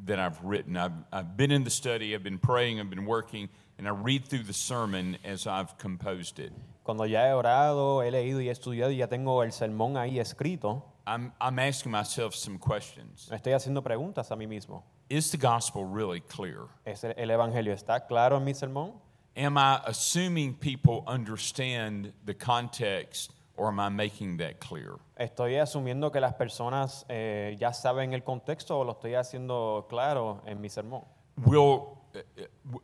that 0.06 0.20
I've 0.20 0.44
written, 0.44 0.78
I've, 0.78 0.92
I've 1.12 1.36
been 1.36 1.52
in 1.52 1.64
the 1.64 1.72
study, 1.72 2.14
I've 2.14 2.24
been 2.24 2.38
praying, 2.38 2.80
I've 2.80 2.90
been 2.90 3.06
working, 3.06 3.50
and 3.78 3.88
I 3.88 3.92
read 3.92 4.26
through 4.26 4.44
the 4.44 4.54
sermon 4.54 5.18
as 5.24 5.48
I've 5.48 5.78
composed 5.78 6.40
it. 6.40 6.52
Cuando 6.84 7.06
ya 7.06 7.28
he 7.28 7.34
orado, 7.34 8.04
he 8.04 8.12
leído 8.12 8.42
y 8.42 8.48
he 8.48 8.52
estudiado 8.52 8.92
y 8.92 8.98
ya 8.98 9.08
tengo 9.08 9.42
el 9.44 9.52
sermón 9.52 9.96
ahí 9.98 10.20
escrito, 10.20 10.84
I'm 11.06 11.34
I'm 11.40 11.60
asking 11.60 11.92
myself 11.92 12.34
some 12.36 12.58
questions. 12.58 13.30
me 13.30 13.38
estoy 13.38 13.54
haciendo 13.54 13.82
preguntas 13.84 14.32
a 14.32 14.36
mí 14.36 14.48
mismo. 14.48 14.84
Is 15.10 15.32
the 15.32 15.38
gospel 15.38 15.86
really 15.86 16.22
clear? 16.22 16.68
¿Es 16.86 17.04
el, 17.04 17.14
el 17.18 17.30
Evangelio 17.30 17.74
está 17.74 18.08
claro 18.08 18.38
en 18.38 18.44
mi 18.44 18.54
sermón? 18.54 18.94
Am 19.36 19.58
I 19.58 19.82
assuming 19.86 20.54
people 20.54 21.04
understand 21.08 22.14
the 22.26 22.34
context, 22.34 23.32
or 23.58 23.68
am 23.68 23.80
I 23.80 23.90
making 23.90 24.38
that 24.38 24.60
clear? 24.60 25.00
¿Estoy 25.18 25.56
asumiendo 25.58 26.12
que 26.12 26.20
las 26.20 26.34
personas 26.36 27.06
eh, 27.10 27.56
ya 27.60 27.74
saben 27.74 28.14
el 28.14 28.24
contexto 28.24 28.80
o 28.80 28.84
lo 28.84 28.92
estoy 28.94 29.16
haciendo 29.16 29.88
claro 29.90 30.42
en 30.46 30.62
mi 30.62 30.70
sermón? 30.70 31.04
Will, 31.46 31.98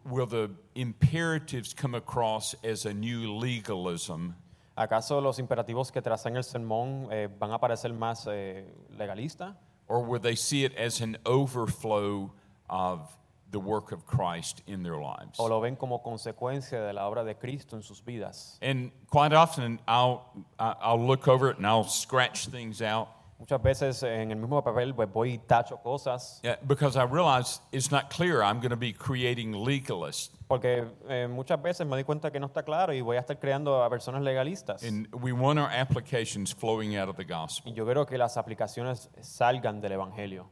will 0.06 0.26
the 0.26 0.50
imperatives 0.76 1.74
come 1.74 1.96
across 1.96 2.56
as 2.64 2.86
a 2.86 2.94
new 2.94 3.34
legalism, 3.38 4.36
¿Acaso 4.76 5.20
los 5.22 5.40
imperativos 5.40 5.92
que 5.92 6.02
trazan 6.02 6.38
el 6.38 6.44
sermón 6.44 7.10
eh, 7.12 7.28
van 7.38 7.52
a 7.52 7.60
parecer 7.60 7.94
más 7.94 8.26
eh, 8.32 8.66
legalistas? 8.98 9.56
or 9.90 10.02
will 10.02 10.20
they 10.20 10.36
see 10.36 10.64
it 10.64 10.74
as 10.78 11.02
an 11.02 11.18
overflow 11.26 12.32
of 12.70 13.12
the 13.52 13.60
work 13.60 13.92
of 13.92 14.06
Christ 14.06 14.62
in 14.68 14.84
their 14.84 14.98
lives? 14.98 15.38
¿O 15.40 15.48
lo 15.48 15.60
ven 15.60 15.76
como 15.76 16.00
consecuencia 16.00 16.88
de 16.88 16.94
la 16.94 17.10
obra 17.10 17.26
de 17.26 17.34
Cristo 17.34 17.76
en 17.76 17.82
sus 17.82 18.00
vidas? 18.00 18.58
And 18.62 18.92
quite 19.10 19.34
often, 19.34 19.80
I'll, 19.88 20.32
I'll 20.60 21.06
look 21.06 21.28
over 21.28 21.50
it 21.50 21.58
and 21.58 21.66
I'll 21.66 21.84
scratch 21.84 22.48
things 22.48 22.82
out 22.82 23.10
Muchas 23.40 23.62
veces 23.64 24.04
en 24.04 24.32
el 24.32 24.38
mismo 24.38 24.62
papel 24.62 24.94
pues, 24.94 25.12
voy 25.12 25.34
y 25.34 25.38
tacho 25.38 25.78
cosas 25.82 26.42
uh, 26.44 26.56
because 26.68 26.98
I 27.00 27.06
realize 27.06 27.62
it's 27.72 27.90
not 27.90 28.10
clear. 28.10 28.44
I'm 28.44 28.60
going 28.60 28.72
to 28.72 28.76
be 28.76 28.92
creating 28.92 29.54
legalists. 29.54 30.36
porque 30.50 30.86
eh, 31.08 31.28
muchas 31.30 31.62
veces 31.62 31.88
me 31.88 31.92
doy 31.92 32.04
cuenta 32.04 32.32
que 32.32 32.40
no 32.40 32.48
está 32.48 32.64
claro 32.64 32.92
y 32.94 33.02
voy 33.02 33.16
a 33.16 33.22
estar 33.22 33.40
creando 33.40 33.82
a 33.82 33.90
personas 33.90 34.22
legalistas. 34.24 34.84
And 34.84 35.08
we 35.14 35.32
want 35.32 35.58
our 35.58 35.70
applications 35.72 36.54
flowing 36.54 36.98
out 36.98 37.08
of 37.08 37.16
the 37.16 37.24
gospel. 37.24 37.72
Y 37.72 37.76
yo 37.76 37.86
quiero 37.86 38.06
que 38.06 38.18
las 38.18 38.36
aplicaciones 38.36 39.10
salgan 39.22 39.80
del 39.80 39.94
Evangelio. 39.94 40.50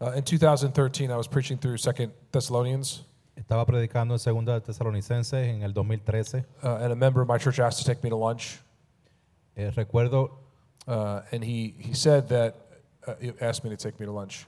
Uh, 0.00 0.12
in 0.16 0.22
2013, 0.22 1.10
I 1.10 1.16
was 1.16 1.28
preaching 1.28 1.58
through 1.58 1.76
Second 1.76 2.12
Thessalonians, 2.32 3.04
Estaba 3.36 3.66
predicando 3.66 4.14
en 4.14 4.18
Segunda 4.18 4.54
de 4.54 4.60
Tesalonicenses 4.60 5.46
en 5.48 5.62
el 5.62 5.72
2013. 5.72 6.44
uh, 6.62 6.78
and 6.80 6.92
a 6.92 6.96
member 6.96 7.20
of 7.20 7.28
my 7.28 7.38
church 7.38 7.60
asked 7.60 7.78
to 7.78 7.84
take 7.84 8.02
me 8.02 8.10
to 8.10 8.16
lunch. 8.16 8.60
Eh, 9.56 9.70
recuerdo, 9.74 10.38
Uh, 10.88 11.20
and 11.32 11.44
he, 11.44 11.74
he 11.78 11.92
said 11.94 12.28
that, 12.28 12.54
uh, 13.06 13.12
he 13.20 13.32
asked 13.42 13.62
me 13.62 13.68
to 13.70 13.76
take 13.76 14.00
me 14.00 14.06
to 14.06 14.12
lunch. 14.12 14.46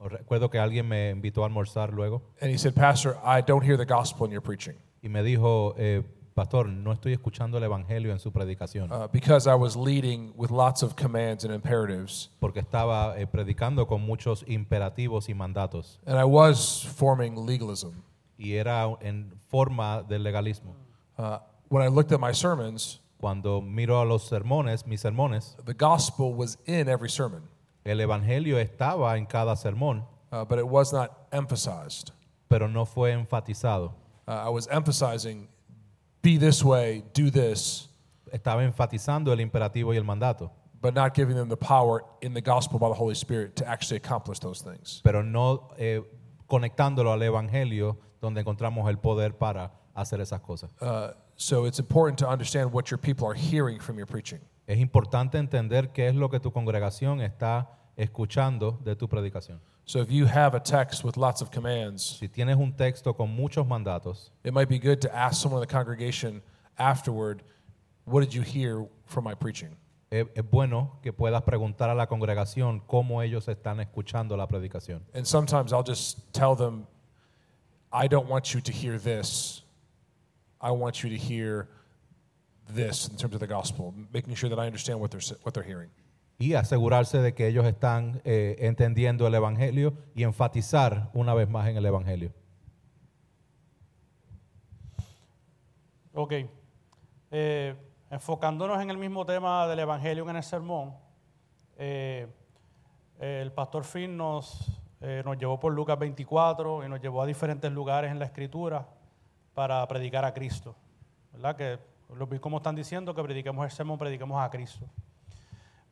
recuerdo 0.00 0.50
que 0.50 0.58
alguien 0.58 0.88
me 0.88 1.10
invitó 1.10 1.42
a 1.42 1.46
almorzar 1.46 1.92
luego 1.92 2.22
And 2.40 2.50
he 2.50 2.56
said, 2.58 2.74
Pastor, 2.74 3.16
I 3.22 3.40
don't 3.42 3.62
hear 3.64 3.76
the 3.76 3.84
gospel 3.84 4.26
in 4.26 4.32
your 4.32 4.40
preaching. 4.42 4.74
y 5.02 5.08
me 5.08 5.22
dijo, 5.22 5.74
eh, 5.76 6.02
Pastor, 6.34 6.66
no 6.66 6.92
estoy 6.92 7.12
escuchando 7.12 7.58
el 7.58 7.64
Evangelio 7.64 8.10
en 8.10 8.18
su 8.18 8.32
predicación 8.32 8.90
Uh, 8.90 9.06
because 9.12 9.46
I 9.46 9.54
was 9.54 9.76
leading 9.76 10.32
with 10.34 10.50
lots 10.50 10.82
of 10.82 10.96
commands 10.96 11.44
and 11.44 11.52
imperatives. 11.54 12.30
porque 12.40 12.60
estaba 12.60 13.18
eh, 13.18 13.26
predicando 13.26 13.86
con 13.86 14.00
muchos 14.00 14.44
imperativos 14.48 15.28
y 15.28 15.34
mandatos 15.34 16.00
And 16.06 16.18
I 16.18 16.24
was 16.24 16.86
forming 16.96 17.36
legalism. 17.46 17.90
y 18.38 18.54
era 18.54 18.86
en 19.02 19.30
forma 19.50 20.02
del 20.02 20.22
legalismo. 20.24 20.74
Uh, 21.18 21.38
when 21.68 21.84
I 21.84 21.88
looked 21.88 22.12
at 22.12 22.18
my 22.18 22.32
sermons, 22.32 22.98
Cuando 23.22 23.60
miro 23.60 24.00
a 24.00 24.04
los 24.04 24.24
sermones, 24.28 24.84
mis 24.84 25.00
sermones, 25.00 25.54
the 25.64 25.74
gospel 25.74 26.34
was 26.34 26.58
in 26.66 26.88
every 26.88 27.08
sermon, 27.08 27.42
el 27.84 28.00
Evangelio 28.00 28.58
estaba 28.58 29.16
en 29.16 29.26
cada 29.26 29.54
sermón, 29.54 30.04
uh, 30.32 30.44
but 30.44 30.58
it 30.58 30.66
was 30.66 30.92
not 30.92 31.28
emphasized. 31.30 32.10
pero 32.48 32.66
no 32.66 32.84
fue 32.84 33.12
enfatizado. 33.12 33.92
Uh, 34.26 34.32
I 34.32 34.48
was 34.48 34.66
emphasizing, 34.72 35.46
be 36.20 36.36
this 36.36 36.64
way, 36.64 37.04
do 37.12 37.30
this, 37.30 37.88
Estaba 38.32 38.64
enfatizando 38.64 39.32
el 39.32 39.38
imperativo 39.38 39.92
y 39.94 39.98
el 39.98 40.04
mandato, 40.04 40.50
but 40.80 40.92
not 40.92 41.14
giving 41.14 41.36
them 41.36 41.48
the 41.48 41.56
power 41.56 42.02
in 42.22 42.34
the 42.34 42.40
gospel 42.40 42.80
by 42.80 42.88
the 42.88 42.94
Holy 42.94 43.14
Spirit 43.14 43.54
to 43.54 43.64
actually 43.68 43.98
accomplish 43.98 44.40
those 44.40 44.62
things. 44.62 45.00
pero 45.04 45.22
no 45.22 45.68
eh, 45.78 46.02
conectándolo 46.48 47.12
al 47.12 47.22
Evangelio 47.22 47.98
donde 48.20 48.40
encontramos 48.40 48.88
el 48.90 48.98
poder 48.98 49.38
para 49.38 49.70
hacer 49.94 50.20
esas 50.20 50.40
cosas. 50.40 50.70
Uh, 50.80 51.12
so 51.42 51.64
it's 51.64 51.78
important 51.78 52.18
to 52.18 52.28
understand 52.28 52.72
what 52.72 52.90
your 52.90 52.98
people 52.98 53.26
are 53.26 53.34
hearing 53.34 53.80
from 53.80 53.96
your 53.96 54.06
preaching. 54.06 54.38
Es 54.66 54.78
importante 54.78 55.34
entender 55.34 55.88
qué 55.92 56.08
es 56.08 56.14
lo 56.14 56.28
que 56.28 56.38
tu 56.38 56.50
congregación 56.50 57.20
está 57.20 57.66
escuchando 57.98 58.78
de 58.84 58.94
tu 58.94 59.08
predicación. 59.08 59.58
So 59.84 60.00
if 60.00 60.10
you 60.10 60.26
have 60.26 60.54
a 60.54 60.60
text 60.60 61.02
with 61.02 61.16
lots 61.16 61.42
of 61.42 61.50
commands, 61.50 62.18
Si 62.20 62.28
tienes 62.28 62.56
un 62.56 62.72
texto 62.72 63.12
con 63.12 63.34
muchos 63.34 63.66
mandatos, 63.66 64.30
it 64.44 64.52
might 64.52 64.68
be 64.68 64.78
good 64.78 65.00
to 65.00 65.14
ask 65.14 65.42
someone 65.42 65.60
in 65.60 65.66
the 65.66 65.72
congregation 65.72 66.42
afterward, 66.78 67.42
what 68.04 68.20
did 68.20 68.32
you 68.32 68.42
hear 68.42 68.86
from 69.06 69.24
my 69.24 69.34
preaching? 69.34 69.76
es, 70.12 70.26
es 70.34 70.44
bueno 70.48 70.98
que 71.02 71.12
puedas 71.12 71.42
preguntar 71.42 71.90
a 71.90 71.94
la 71.94 72.06
congregación 72.06 72.80
cómo 72.86 73.22
ellos 73.22 73.48
están 73.48 73.80
escuchando 73.80 74.36
la 74.36 74.46
predicación. 74.46 75.02
And 75.14 75.26
sometimes 75.26 75.72
I'll 75.72 75.82
just 75.82 76.32
tell 76.32 76.54
them, 76.54 76.86
I 77.92 78.06
don't 78.06 78.28
want 78.28 78.54
you 78.54 78.60
to 78.60 78.72
hear 78.72 78.98
this. 78.98 79.61
I 80.62 80.70
want 80.70 81.02
you 81.02 81.10
to 81.10 81.16
hear 81.16 81.68
this 82.72 83.08
in 83.08 83.16
terms 83.16 83.34
of 83.34 83.40
the 83.40 83.46
gospel, 83.46 83.92
making 84.12 84.34
sure 84.36 84.48
that 84.48 84.58
I 84.58 84.66
understand 84.66 85.00
what 85.00 85.10
they're, 85.10 85.20
s- 85.20 85.34
what 85.42 85.52
they're 85.54 85.66
hearing. 85.66 85.90
Y 86.38 86.54
asegurarse 86.54 87.18
de 87.20 87.34
que 87.34 87.46
ellos 87.46 87.64
están 87.66 88.20
eh, 88.24 88.56
entendiendo 88.60 89.26
el 89.26 89.34
Evangelio 89.34 89.94
y 90.14 90.22
enfatizar 90.24 91.10
una 91.14 91.34
vez 91.34 91.48
más 91.48 91.68
en 91.68 91.76
el 91.76 91.86
Evangelio. 91.86 92.32
Ok. 96.14 96.32
Eh, 97.30 97.74
enfocándonos 98.10 98.80
en 98.82 98.90
el 98.90 98.98
mismo 98.98 99.24
tema 99.24 99.66
del 99.66 99.78
Evangelio 99.80 100.28
en 100.28 100.36
el 100.36 100.42
sermón, 100.42 100.94
eh, 101.78 102.26
el 103.18 103.52
pastor 103.52 103.84
Finn 103.84 104.16
nos, 104.16 104.80
eh, 105.00 105.22
nos 105.24 105.38
llevó 105.38 105.58
por 105.58 105.72
Lucas 105.72 105.98
24 105.98 106.84
y 106.84 106.88
nos 106.88 107.00
llevó 107.00 107.22
a 107.22 107.26
diferentes 107.26 107.70
lugares 107.72 108.10
en 108.10 108.18
la 108.18 108.26
Escritura 108.26 108.86
para 109.54 109.86
predicar 109.88 110.24
a 110.24 110.32
Cristo. 110.32 110.74
¿Verdad? 111.32 111.56
Que 111.56 111.78
lo 112.14 112.26
vi 112.26 112.38
como 112.38 112.58
están 112.58 112.74
diciendo 112.74 113.14
que 113.14 113.22
prediquemos 113.22 113.64
el 113.64 113.70
sermón, 113.70 113.98
prediquemos 113.98 114.42
a 114.42 114.50
Cristo. 114.50 114.86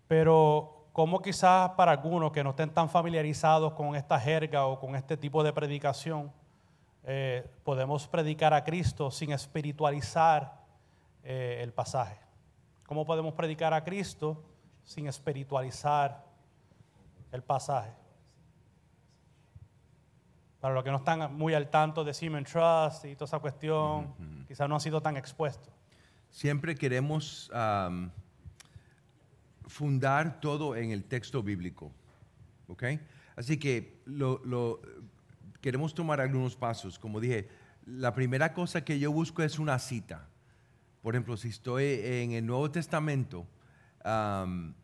Pero 0.07 0.87
como 0.93 1.23
quizás 1.23 1.71
para 1.71 1.93
algunos 1.93 2.33
que 2.33 2.43
no 2.43 2.51
estén 2.51 2.71
tan 2.71 2.89
familiarizados 2.89 3.73
con 3.75 3.95
esta 3.95 4.19
jerga 4.19 4.67
o 4.67 4.79
con 4.79 4.97
este 4.97 5.17
tipo 5.17 5.43
de 5.43 5.53
predicación, 5.53 6.33
eh, 7.05 7.49
podemos 7.65 8.07
predicar 8.07 8.53
a 8.53 8.63
Cristo 8.63 9.11
sin 9.11 9.33
espiritualizar 9.33 10.61
eh, 11.23 11.61
el 11.63 11.73
pasaje. 11.73 12.19
¿Cómo 12.87 13.07
podemos 13.07 13.35
predicar 13.35 13.73
a 13.73 13.85
Cristo 13.85 14.43
sin 14.85 15.07
espiritualizar 15.07 16.25
el 17.31 17.43
pasaje? 17.43 18.00
Para 20.61 20.75
los 20.75 20.85
que 20.85 20.91
no 20.91 20.99
están 20.99 21.35
muy 21.35 21.55
al 21.55 21.71
tanto 21.71 22.05
de 22.05 22.13
Simon 22.13 22.45
Trust 22.45 23.07
y 23.07 23.15
toda 23.15 23.25
esa 23.27 23.39
cuestión, 23.39 24.15
quizás 24.47 24.69
no 24.69 24.75
han 24.75 24.81
sido 24.81 25.01
tan 25.01 25.17
expuestos. 25.17 25.73
Siempre 26.29 26.75
queremos 26.75 27.51
am, 27.55 28.11
fundar 29.67 30.41
todo 30.41 30.77
en 30.77 30.91
el 30.91 31.05
texto 31.05 31.43
bíblico. 31.43 31.91
¿Ok? 32.69 32.85
Así 33.37 33.57
que 33.59 34.01
lo, 34.05 34.41
lo- 34.45 34.81
queremos 35.61 35.95
tomar 35.95 36.21
algunos 36.21 36.57
pasos. 36.57 36.99
Como 36.99 37.21
dije, 37.21 37.49
la 37.87 38.15
primera 38.15 38.53
cosa 38.53 38.85
que 38.85 38.99
yo 38.99 39.11
busco 39.13 39.43
es 39.43 39.59
una 39.59 39.79
cita. 39.79 40.29
Por 41.03 41.15
ejemplo, 41.15 41.37
si 41.37 41.49
estoy 41.49 42.01
en 42.05 42.33
el 42.33 42.47
Nuevo 42.47 42.71
Testamento, 42.71 43.47
am, 44.05 44.75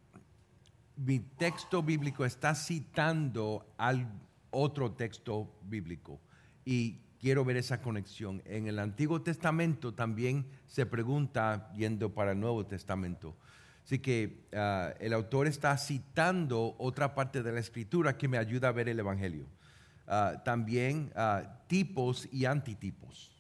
mi 0.97 1.19
texto 1.21 1.83
bíblico 1.83 2.25
está 2.25 2.55
citando 2.55 3.67
al 3.77 4.09
otro 4.57 4.93
texto 4.93 5.53
bíblico 5.63 6.19
y 6.65 6.99
quiero 7.21 7.45
ver 7.45 7.59
esa 7.59 7.83
conexión. 7.83 8.43
En 8.47 8.67
el 8.67 8.79
Antiguo 8.79 9.21
Testamento 9.21 9.93
también 9.93 10.47
se 10.67 10.87
pregunta 10.87 11.71
yendo 11.75 12.15
para 12.15 12.33
el 12.33 12.41
Nuevo 12.41 12.65
Testamento. 12.65 13.37
Así 13.85 13.99
que 13.99 14.47
ah, 14.55 14.95
el 14.99 15.13
autor 15.13 15.47
está 15.47 15.77
citando 15.77 16.75
otra 16.79 17.15
parte 17.15 17.43
de 17.43 17.53
la 17.53 17.61
escritura 17.61 18.17
que 18.17 18.29
me 18.29 18.39
ayuda 18.39 18.69
a 18.69 18.73
ver 18.73 18.89
el 18.89 18.99
Evangelio. 18.99 19.47
Ah, 20.07 20.41
también 20.43 21.13
ah, 21.15 21.61
tipos 21.69 22.27
y 22.33 22.47
antitipos. 22.47 23.33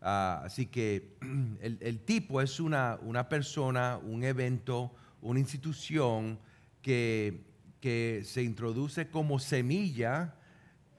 Así 0.00 0.66
que 0.66 1.16
el, 1.62 1.78
el 1.80 2.00
tipo 2.00 2.42
es 2.42 2.60
una, 2.60 2.98
una 3.02 3.28
persona, 3.28 3.98
un 3.98 4.22
evento, 4.22 4.92
una 5.22 5.40
institución 5.40 6.38
que, 6.82 7.46
que 7.80 8.22
se 8.24 8.42
introduce 8.42 9.08
como 9.08 9.38
semilla 9.38 10.34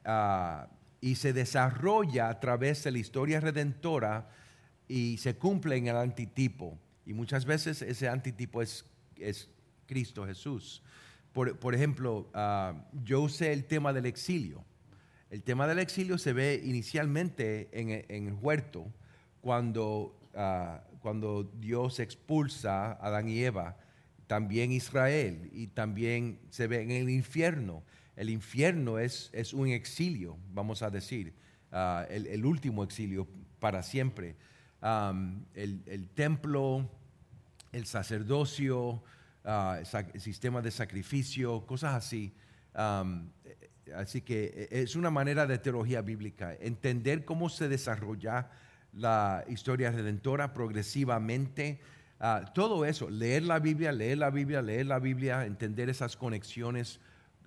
ah, 0.06 0.68
y 1.02 1.16
se 1.16 1.34
desarrolla 1.34 2.30
a 2.30 2.40
través 2.40 2.84
de 2.84 2.92
la 2.92 3.00
historia 3.00 3.40
redentora 3.40 4.30
y 4.88 5.18
se 5.18 5.36
cumple 5.36 5.76
en 5.76 5.88
el 5.88 5.98
antitipo. 5.98 6.78
Y 7.06 7.14
muchas 7.14 7.46
veces 7.46 7.82
ese 7.82 8.08
antitipo 8.08 8.62
es, 8.62 8.86
es 9.18 9.50
Cristo 9.86 10.26
Jesús. 10.26 10.82
Por, 11.34 11.58
por 11.58 11.76
ejemplo, 11.76 12.30
ah, 12.34 12.86
yo 13.04 13.22
usé 13.22 13.52
el 13.54 13.66
tema 13.66 13.92
del 13.92 14.06
exilio. 14.06 14.64
El 15.30 15.42
tema 15.42 15.68
del 15.68 15.80
exilio 15.80 16.18
se 16.18 16.32
ve 16.32 16.62
inicialmente 16.64 17.68
en, 17.72 17.90
en 18.08 18.28
el 18.28 18.36
huerto, 18.36 18.86
cuando, 19.42 20.16
ah, 20.36 20.84
cuando 21.02 21.44
Dios 21.44 22.00
expulsa 22.00 22.92
a 22.92 23.08
Adán 23.08 23.28
y 23.28 23.44
Eva, 23.44 23.78
también 24.28 24.72
Israel, 24.72 25.50
y 25.52 25.68
también 25.68 26.40
se 26.50 26.68
ve 26.68 26.82
en 26.82 26.92
el 26.92 27.10
infierno. 27.10 27.84
El 28.16 28.30
infierno 28.30 29.00
es, 29.00 29.30
es 29.34 29.54
un 29.54 29.68
exilio, 29.70 30.38
vamos 30.54 30.82
a 30.82 30.90
decir, 30.90 31.34
ah, 31.72 32.06
el, 32.10 32.28
el 32.28 32.46
último 32.46 32.84
exilio 32.84 33.28
para 33.60 33.82
siempre. 33.82 34.36
El, 35.54 35.82
el 35.86 36.10
templo, 36.10 36.90
el 37.72 37.86
sacerdocio, 37.86 39.02
ah, 39.46 39.80
el 39.80 40.06
el 40.14 40.22
sistema 40.22 40.62
de 40.62 40.72
sacrificio, 40.72 41.66
cosas 41.66 41.94
así. 41.96 42.34
Eh, 42.76 43.70
así 43.96 44.22
que 44.22 44.46
eh, 44.46 44.68
es 44.84 44.96
una 44.96 45.10
manera 45.10 45.46
de 45.46 45.58
teología 45.58 46.02
bíblica, 46.02 46.56
entender 46.60 47.24
cómo 47.26 47.50
se 47.50 47.68
desarrolla 47.70 48.50
la 48.92 49.44
historia 49.48 49.92
redentora 49.92 50.54
progresivamente. 50.54 51.80
ah, 52.20 52.52
todo 52.54 52.86
eso, 52.86 53.10
leer 53.10 53.44
la 53.44 53.60
Biblia, 53.60 53.92
leer 53.92 54.18
la 54.18 54.30
Biblia, 54.30 54.62
leer 54.62 54.86
la 54.86 55.00
Biblia, 55.00 55.46
entender 55.46 55.90
esas 55.90 56.16
conexiones. 56.16 57.00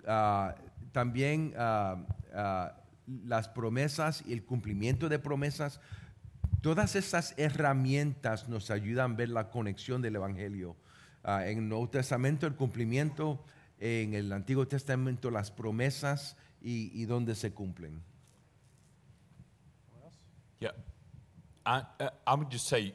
Ah, 0.07 0.55
también 0.91 1.53
ah, 1.57 1.97
ah, 2.33 2.73
las 3.25 3.47
promesas 3.47 4.23
y 4.25 4.33
el 4.33 4.43
cumplimiento 4.43 5.09
de 5.09 5.19
promesas. 5.19 5.79
Todas 6.61 6.95
estas 6.95 7.33
herramientas 7.37 8.49
nos 8.49 8.71
ayudan 8.71 9.11
a 9.11 9.15
ver 9.15 9.29
la 9.29 9.49
conexión 9.49 10.01
del 10.01 10.15
Evangelio. 10.15 10.75
En 11.23 11.57
el 11.59 11.69
Nuevo 11.69 11.89
Testamento 11.89 12.47
el 12.47 12.55
cumplimiento, 12.55 13.43
en 13.79 14.13
el 14.13 14.31
Antiguo 14.31 14.65
Testamento 14.67 15.29
las 15.29 15.51
promesas 15.51 16.37
y, 16.61 16.89
y 16.93 17.05
dónde 17.05 17.35
se 17.35 17.53
cumplen. 17.53 18.01
Yeah. 20.59 20.71
I, 21.65 21.83
I- 22.25 22.33
would 22.33 22.49
just 22.49 22.67
say, 22.67 22.93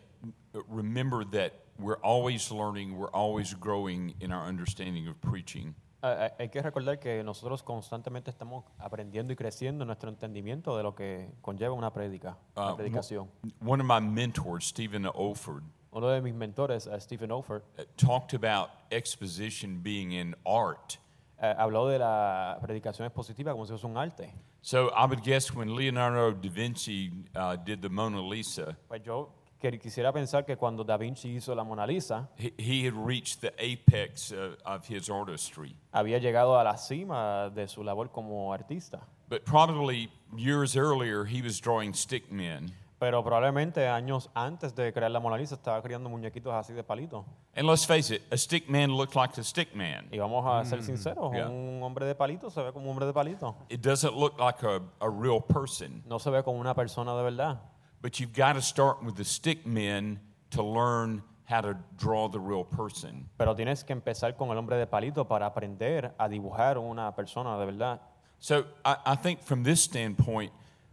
remember 0.68 1.24
that 1.24 1.52
we're 1.78 2.00
always 2.02 2.50
learning, 2.50 2.96
we're 2.96 3.10
always 3.10 3.54
growing 3.54 4.14
in 4.20 4.32
our 4.32 4.46
understanding 4.46 5.08
of 5.08 5.20
preaching. 5.20 5.74
Ah, 6.02 6.26
ah, 6.26 6.32
Hay 6.40 6.48
que 6.48 6.60
recordar 6.60 6.98
que 6.98 7.22
nosotros 7.22 7.62
constantemente 7.62 8.30
estamos 8.30 8.64
aprendiendo 8.78 9.32
y 9.32 9.36
creciendo 9.36 9.84
en 9.84 9.86
nuestro 9.86 10.08
entendimiento 10.10 10.76
de 10.76 10.82
lo 10.82 10.94
que 10.94 11.30
conlleva 11.40 11.74
una 11.74 11.92
prédica, 11.92 12.36
Uh, 12.56 12.60
una 12.60 12.76
predicación. 12.76 13.30
One 13.64 13.80
of 13.82 13.88
my 13.88 14.00
mentors, 14.06 14.66
Stephen 14.66 15.06
Olford, 15.06 15.62
Uno 15.92 16.08
de 16.08 16.20
mis 16.22 16.34
mentores, 16.34 16.86
eh, 16.86 16.98
Stephen 17.00 17.30
Olford, 17.30 17.62
uh, 17.78 17.82
talked 17.96 18.34
about 18.34 18.70
exposition 18.90 19.80
being 19.82 20.14
an 20.18 20.34
art. 20.44 20.98
eh, 21.38 21.54
habló 21.58 21.86
de 21.88 21.98
la 21.98 22.58
predicación 22.62 23.06
expositiva 23.06 23.52
como 23.52 23.64
si 23.66 23.72
fuese 23.72 23.86
un 23.86 23.96
arte. 23.96 24.32
So 24.62 24.90
I 24.96 25.06
would 25.06 25.22
guess 25.22 25.52
when 25.54 25.74
Leonardo 25.76 26.32
da 26.32 26.48
Vinci 26.50 27.10
uh, 27.36 27.56
did 27.56 27.80
the 27.82 27.88
Mona 27.88 28.20
Lisa, 28.22 28.76
Pues 28.88 29.02
yo 29.02 29.30
quisiera 29.70 30.12
pensar 30.12 30.44
que 30.44 30.56
cuando 30.56 30.84
Da 30.84 30.96
Vinci 30.96 31.28
hizo 31.28 31.54
la 31.54 31.64
Mona 31.64 31.86
Lisa, 31.86 32.28
he, 32.36 32.52
he 32.58 32.86
had 32.86 32.94
reached 32.94 33.40
the 33.40 33.52
apex 33.58 34.32
uh, 34.32 34.56
of 34.64 34.86
his 34.88 35.08
artistry. 35.08 35.74
había 35.92 36.18
llegado 36.18 36.58
a 36.58 36.64
la 36.64 36.76
cima 36.76 37.50
de 37.50 37.68
su 37.68 37.82
labor 37.82 38.10
como 38.10 38.52
artista. 38.52 39.00
But 39.28 39.44
probably 39.44 40.10
years 40.36 40.76
earlier, 40.76 41.24
he 41.24 41.40
was 41.42 41.60
drawing 41.60 41.94
stick 41.94 42.30
men. 42.30 42.72
Pero 42.98 43.24
probablemente 43.24 43.88
años 43.88 44.30
antes 44.32 44.76
de 44.76 44.92
crear 44.92 45.10
la 45.10 45.18
Mona 45.18 45.36
Lisa 45.36 45.56
estaba 45.56 45.82
creando 45.82 46.08
muñequitos 46.08 46.54
así 46.54 46.72
de 46.72 46.84
palito. 46.84 47.24
And 47.56 47.66
let's 47.66 47.84
face 47.84 48.14
it, 48.14 48.22
a 48.30 48.36
stick 48.36 48.68
man 48.68 48.92
looked 48.92 49.16
like 49.16 49.36
a 49.40 49.42
stick 49.42 49.74
man. 49.74 50.06
Y 50.12 50.18
vamos 50.18 50.44
a 50.46 50.64
ser 50.64 50.84
sinceros, 50.84 51.32
yeah. 51.32 51.48
un 51.48 51.82
hombre 51.82 52.06
de 52.06 52.14
palito 52.14 52.48
se 52.48 52.62
ve 52.62 52.72
como 52.72 52.84
un 52.84 52.90
hombre 52.90 53.06
de 53.06 53.12
palito. 53.12 53.56
It 53.68 53.80
doesn't 53.80 54.14
look 54.14 54.38
like 54.38 54.64
a, 54.64 54.80
a 55.00 55.10
real 55.10 55.40
person. 55.40 56.04
No 56.06 56.20
se 56.20 56.30
ve 56.30 56.44
como 56.44 56.60
una 56.60 56.74
persona 56.74 57.16
de 57.16 57.22
verdad. 57.24 57.60
But 58.02 58.18
you've 58.18 58.32
got 58.32 58.54
to 58.54 58.62
start 58.62 59.02
with 59.02 59.16
the 59.16 59.24
stick 59.24 59.64
men 59.64 60.18
to 60.50 60.62
learn 60.62 61.22
how 61.44 61.60
to 61.60 61.76
draw 61.96 62.28
the 62.28 62.40
real 62.40 62.64
person. 62.64 63.28
Pero 63.38 63.54
tienes 63.54 63.84
que 63.84 63.94
empezar 63.94 64.36
con 64.36 64.50
el 64.50 64.58
hombre 64.58 64.76
de 64.76 64.86
palito 64.86 65.26
para 65.28 65.46
aprender 65.46 66.12
a 66.18 66.28
dibujar 66.28 66.78
una 66.78 67.14
persona 67.14 67.56
de 67.58 67.66
verdad. 67.66 68.00
So 68.40 68.64
I, 68.84 68.96
I 69.06 69.14
think 69.14 69.40
from 69.40 69.62
this 69.62 69.80
standpoint, 69.80 70.52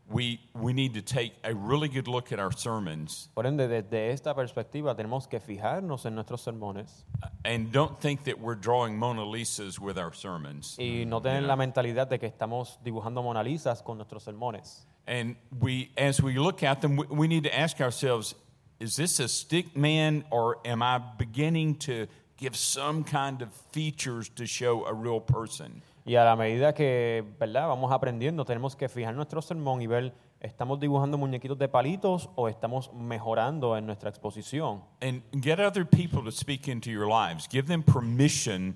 we, 0.09 0.39
we 0.53 0.73
need 0.73 0.93
to 0.95 1.01
take 1.01 1.33
a 1.43 1.53
really 1.53 1.87
good 1.87 2.07
look 2.07 2.31
at 2.31 2.39
our 2.39 2.51
sermons 2.51 3.29
Por 3.35 3.45
ende, 3.45 3.67
desde 3.67 4.11
esta 4.11 4.33
perspectiva 4.33 4.95
tenemos 4.95 5.29
que 5.29 5.39
fijarnos 5.39 6.05
en 6.05 6.15
nuestros 6.15 6.41
sermones 6.41 7.05
and 7.45 7.71
don't 7.71 7.99
think 7.99 8.23
that 8.23 8.39
we're 8.39 8.55
drawing 8.55 8.97
Mona 8.97 9.23
Lisas 9.23 9.79
with 9.79 9.97
our 9.97 10.13
sermons. 10.13 10.75
y 10.79 11.05
no 11.05 11.19
mm, 11.19 11.23
tener 11.23 11.41
la 11.43 11.55
mentalidad 11.55 12.07
de 12.09 12.19
que 12.19 12.27
estamos 12.27 12.77
dibujando 12.83 13.23
Mona 13.23 13.43
Lisas 13.43 13.83
con 13.83 13.97
nuestros 13.97 14.23
sermones. 14.23 14.85
And 15.07 15.35
we, 15.59 15.91
as 15.97 16.21
we 16.21 16.37
look 16.37 16.61
at 16.63 16.81
them, 16.81 16.97
we, 16.97 17.05
we 17.09 17.27
need 17.27 17.43
to 17.43 17.57
ask 17.57 17.81
ourselves, 17.81 18.35
is 18.79 18.95
this 18.95 19.19
a 19.19 19.27
stick 19.27 19.75
man 19.75 20.23
or 20.29 20.57
am 20.65 20.81
I 20.83 20.99
beginning 21.17 21.75
to 21.79 22.07
give 22.37 22.55
some 22.55 23.03
kind 23.03 23.41
of 23.41 23.51
features 23.71 24.29
to 24.29 24.45
show 24.45 24.85
a 24.85 24.93
real 24.93 25.19
person? 25.19 25.81
Y 26.05 26.15
a 26.15 26.23
la 26.23 26.35
medida 26.35 26.73
que 26.73 27.23
¿verdad? 27.39 27.67
vamos 27.67 27.91
aprendiendo, 27.91 28.45
tenemos 28.45 28.75
que 28.75 28.89
fijar 28.89 29.13
nuestro 29.13 29.41
sermón 29.41 29.81
y 29.81 29.88
ver, 29.88 30.13
¿estamos 30.39 30.79
dibujando 30.79 31.17
muñequitos 31.17 31.57
de 31.57 31.67
palitos 31.67 32.29
o 32.35 32.47
estamos 32.47 32.91
mejorando 32.93 33.77
en 33.77 33.85
nuestra 33.85 34.09
exposición? 34.09 34.81
And 35.01 35.21
get 35.43 35.59
other 35.59 35.85
people 35.85 36.23
to 36.23 36.31
speak 36.31 36.67
into 36.67 36.89
your 36.89 37.07
lives. 37.07 37.47
Give 37.49 37.67
them 37.67 37.83
permission 37.83 38.75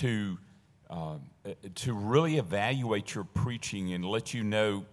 to, 0.00 0.38
uh, 0.90 1.16
to 1.84 1.94
really 1.94 2.38
evaluate 2.38 3.14
your 3.14 3.24
preaching 3.24 3.94
and 3.94 4.04
let 4.04 4.34
you 4.34 4.42
know 4.42 4.84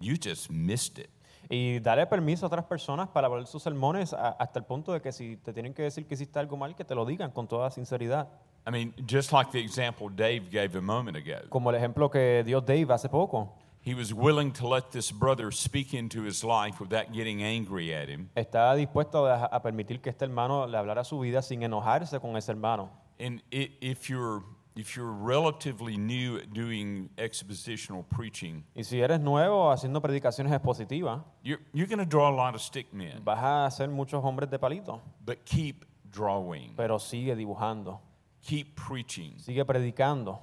you 0.00 0.16
just 0.16 0.50
missed 0.50 0.98
it. 0.98 1.08
Y 1.50 1.78
darle 1.80 2.06
permiso 2.06 2.44
a 2.44 2.48
otras 2.48 2.66
personas 2.66 3.08
para 3.08 3.26
hablar 3.26 3.46
sus 3.46 3.62
sermones 3.62 4.12
a- 4.12 4.30
hasta 4.38 4.58
el 4.58 4.66
punto 4.66 4.92
de 4.92 5.00
que 5.00 5.12
si 5.12 5.38
te 5.38 5.54
tienen 5.54 5.72
que 5.72 5.82
decir 5.82 6.06
que 6.06 6.12
hiciste 6.12 6.38
algo 6.38 6.58
mal, 6.58 6.74
que 6.76 6.84
te 6.84 6.94
lo 6.94 7.06
digan 7.06 7.30
con 7.30 7.48
toda 7.48 7.70
sinceridad. 7.70 8.28
I 8.66 8.70
mean, 8.70 8.92
just 9.06 9.32
like 9.32 9.50
the 9.50 9.60
example 9.60 10.08
Dave 10.08 10.50
gave 10.50 10.76
a 10.76 10.82
moment 10.82 11.16
ago. 11.16 11.40
Como 11.48 11.70
el 11.70 11.76
ejemplo 11.76 12.10
que 12.10 12.42
dio 12.44 12.60
Dave 12.60 12.90
hace 12.92 13.08
poco. 13.08 13.54
He 13.80 13.94
was 13.94 14.12
willing 14.12 14.52
to 14.54 14.66
let 14.68 14.90
this 14.90 15.10
brother 15.10 15.50
speak 15.50 15.94
into 15.94 16.22
his 16.24 16.44
life 16.44 16.78
without 16.78 17.12
getting 17.12 17.42
angry 17.42 17.94
at 17.94 18.08
him. 18.08 18.28
Está 18.36 18.74
dispuesto 18.74 19.26
a 19.26 19.62
permitir 19.62 20.02
que 20.02 20.10
este 20.10 20.24
hermano 20.24 20.66
le 20.66 20.76
hablara 20.76 21.04
su 21.04 21.18
vida 21.20 21.40
sin 21.40 21.62
enojarse 21.62 22.20
con 22.20 22.36
ese 22.36 22.50
hermano. 22.50 22.90
And 23.18 23.42
if 23.50 24.10
you're 24.10 24.42
if 24.76 24.94
you're 24.96 25.10
relatively 25.10 25.96
new 25.96 26.36
at 26.36 26.52
doing 26.52 27.08
expositional 27.16 28.04
preaching, 28.08 28.62
Y 28.76 28.84
si 28.84 29.00
eres 29.00 29.18
nuevo 29.20 29.72
haciendo 29.72 30.00
predicaciones 30.00 30.52
expositivas, 30.52 31.24
you're, 31.42 31.58
you're 31.72 31.88
going 31.88 31.98
to 31.98 32.04
draw 32.06 32.28
a 32.28 32.36
lot 32.36 32.54
of 32.54 32.60
stick 32.60 32.92
men, 32.92 33.20
vas 33.24 33.38
a 33.42 33.66
hacer 33.66 33.88
muchos 33.88 34.22
hombres 34.22 34.48
de 34.50 34.58
palito. 34.58 35.00
but 35.24 35.44
keep 35.44 35.84
drawing, 36.12 36.74
Pero 36.76 36.98
sigue 37.00 37.34
dibujando, 37.34 38.00
keep 38.42 38.74
preaching, 38.76 39.34
sigue 39.38 39.64
predicando, 39.64 40.38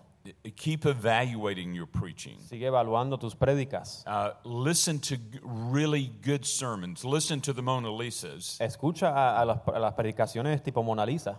keep 0.55 0.85
evaluating 0.85 1.73
your 1.73 1.85
preaching. 1.87 2.37
sigue 2.39 2.63
evaluando 2.67 3.19
tus 3.19 3.35
prédicas. 3.35 4.03
Uh, 4.07 4.31
listen 4.43 4.99
to 4.99 5.17
really 5.43 6.11
good 6.21 6.45
sermons. 6.45 7.03
Listen 7.05 7.39
to 7.41 7.53
the 7.53 7.61
Mona 7.61 7.89
Lisas, 7.89 8.57
Escucha 8.59 9.07
a, 9.13 9.41
a 9.41 9.45
las, 9.45 9.59
a 9.67 9.79
las 9.79 9.93
predicaciones 9.93 10.61
tipo 10.63 10.83
Mona 10.83 11.05
Lisa 11.05 11.37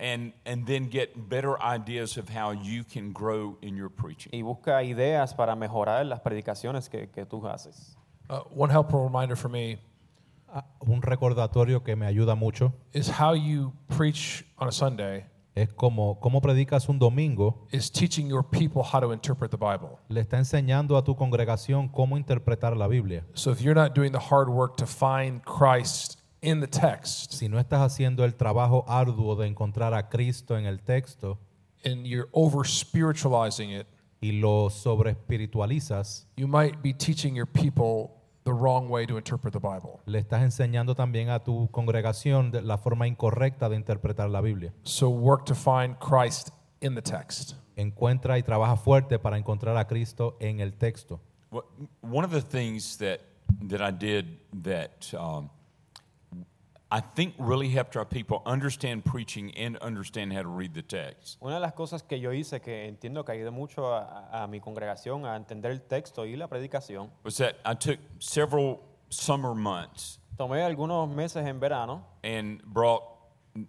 and 0.00 0.32
and 0.46 0.64
then 0.64 0.88
get 0.88 1.28
better 1.28 1.60
ideas 1.60 2.16
of 2.16 2.28
how 2.28 2.52
you 2.52 2.84
can 2.84 3.10
grow 3.12 3.56
in 3.62 3.76
your 3.76 3.88
preaching. 3.88 4.30
y 4.32 4.42
busca 4.42 4.80
ideas 4.84 5.34
para 5.34 5.56
mejorar 5.56 6.06
las 6.06 6.20
predicaciones 6.20 6.88
que, 6.88 7.08
que 7.10 7.24
tú 7.26 7.42
haces. 7.48 7.96
Uh, 8.30 8.40
one 8.54 8.70
helpful 8.70 9.02
reminder 9.02 9.34
for 9.36 9.48
me 9.48 9.78
Ah, 10.50 10.62
Un 10.86 11.02
recordatorio 11.02 11.84
que 11.84 11.94
me 11.94 12.06
ayuda 12.06 12.34
mucho 12.38 12.72
is 12.94 13.08
how 13.08 13.34
you 13.34 13.70
preach 13.88 14.44
on 14.58 14.66
a 14.68 14.72
Sunday 14.72 15.26
es 15.62 15.72
como 15.72 16.18
cómo 16.20 16.40
predicas 16.40 16.88
un 16.88 16.98
domingo, 16.98 17.66
is 17.72 17.90
teaching 17.90 18.28
your 18.28 18.42
people 18.42 18.82
how 18.82 19.00
to 19.00 19.12
interpret 19.12 19.50
the 19.50 19.56
Bible. 19.56 19.98
le 20.08 20.20
está 20.20 20.38
enseñando 20.38 20.96
a 20.96 21.04
tu 21.04 21.14
congregación 21.14 21.88
cómo 21.88 22.16
interpretar 22.16 22.76
la 22.76 22.86
Biblia. 22.86 23.24
So 23.34 23.50
if 23.50 23.60
you're 23.60 23.78
not 23.78 23.94
doing 23.94 24.12
the 24.12 24.20
hard 24.30 24.48
work 24.48 24.76
to 24.76 24.86
find 24.86 25.42
Christ 25.44 26.18
in 26.40 26.60
the 26.60 26.66
text 26.68 27.32
Si 27.32 27.48
no 27.48 27.58
estás 27.58 27.80
haciendo 27.80 28.24
el 28.24 28.34
trabajo 28.34 28.84
arduo 28.86 29.34
de 29.36 29.46
encontrar 29.46 29.92
a 29.92 30.08
Cristo 30.08 30.56
en 30.56 30.66
el 30.66 30.80
texto 30.80 31.38
and 31.84 32.06
you're 32.06 32.28
over 32.32 32.64
spiritualizing 32.66 33.70
it, 33.70 33.86
y 34.20 34.32
lo 34.32 34.68
sobreespiritualizas, 34.68 36.26
you 36.36 36.48
might 36.48 36.82
be 36.82 36.92
teaching 36.92 37.34
your 37.34 37.46
people 37.46 38.17
the 38.48 38.54
wrong 38.54 38.88
way 38.88 39.06
to 39.06 39.16
interpret 39.16 39.52
the 39.52 39.60
Bible. 39.60 40.00
le 40.06 40.18
estás 40.18 40.42
enseñando 40.42 40.94
también 40.94 41.28
a 41.28 41.38
tu 41.40 41.68
congregación 41.70 42.50
de 42.50 42.62
la 42.62 42.78
forma 42.78 43.06
incorrecta 43.06 43.68
de 43.68 43.76
interpretar 43.76 44.30
la 44.30 44.40
Biblia. 44.40 44.72
So 44.84 45.08
work 45.10 45.44
to 45.46 45.54
find 45.54 45.96
Christ 45.98 46.50
in 46.80 46.94
the 46.94 47.02
text. 47.02 47.54
Encuentra 47.76 48.38
y 48.38 48.42
trabaja 48.42 48.76
fuerte 48.76 49.18
para 49.18 49.36
encontrar 49.36 49.76
a 49.76 49.86
Cristo 49.86 50.36
en 50.40 50.60
el 50.60 50.72
texto. 50.72 51.20
What, 51.50 51.64
one 52.02 52.24
of 52.24 52.32
the 52.32 52.42
things 52.42 52.96
that 52.98 53.20
that 53.68 53.80
I 53.80 53.90
did 53.90 54.38
that 54.62 55.12
um, 55.14 55.50
I 56.90 57.00
think 57.00 57.34
really 57.38 57.68
helped 57.68 57.96
our 57.96 58.06
people 58.06 58.40
understand 58.46 59.04
preaching 59.04 59.52
and 59.56 59.76
understand 59.82 60.32
how 60.32 60.40
to 60.42 60.48
read 60.48 60.72
the 60.72 60.82
text. 60.82 61.36
Una 61.42 61.54
de 61.56 61.60
las 61.60 61.74
cosas 61.74 62.02
que 62.02 62.18
yo 62.18 62.32
hice 62.32 62.60
que 62.62 62.86
entiendo 62.88 63.24
que 63.26 63.32
ayudó 63.32 63.52
mucho 63.52 63.92
a, 63.92 64.28
a- 64.32 64.46
mi 64.46 64.58
congregación 64.60 65.26
a 65.26 65.36
entender 65.36 65.70
el 65.72 65.82
texto 65.82 66.24
y 66.24 66.34
la 66.36 66.46
predicación, 66.48 67.10
was 67.24 67.36
that 67.36 67.56
I 67.66 67.74
took 67.74 67.98
several 68.20 68.80
summer 69.10 69.54
months 69.54 70.18
tomé 70.38 70.62
algunos 70.62 71.08
meses 71.10 71.44
en 71.46 71.60
verano 71.60 72.06
and 72.24 72.62
brought 72.64 73.02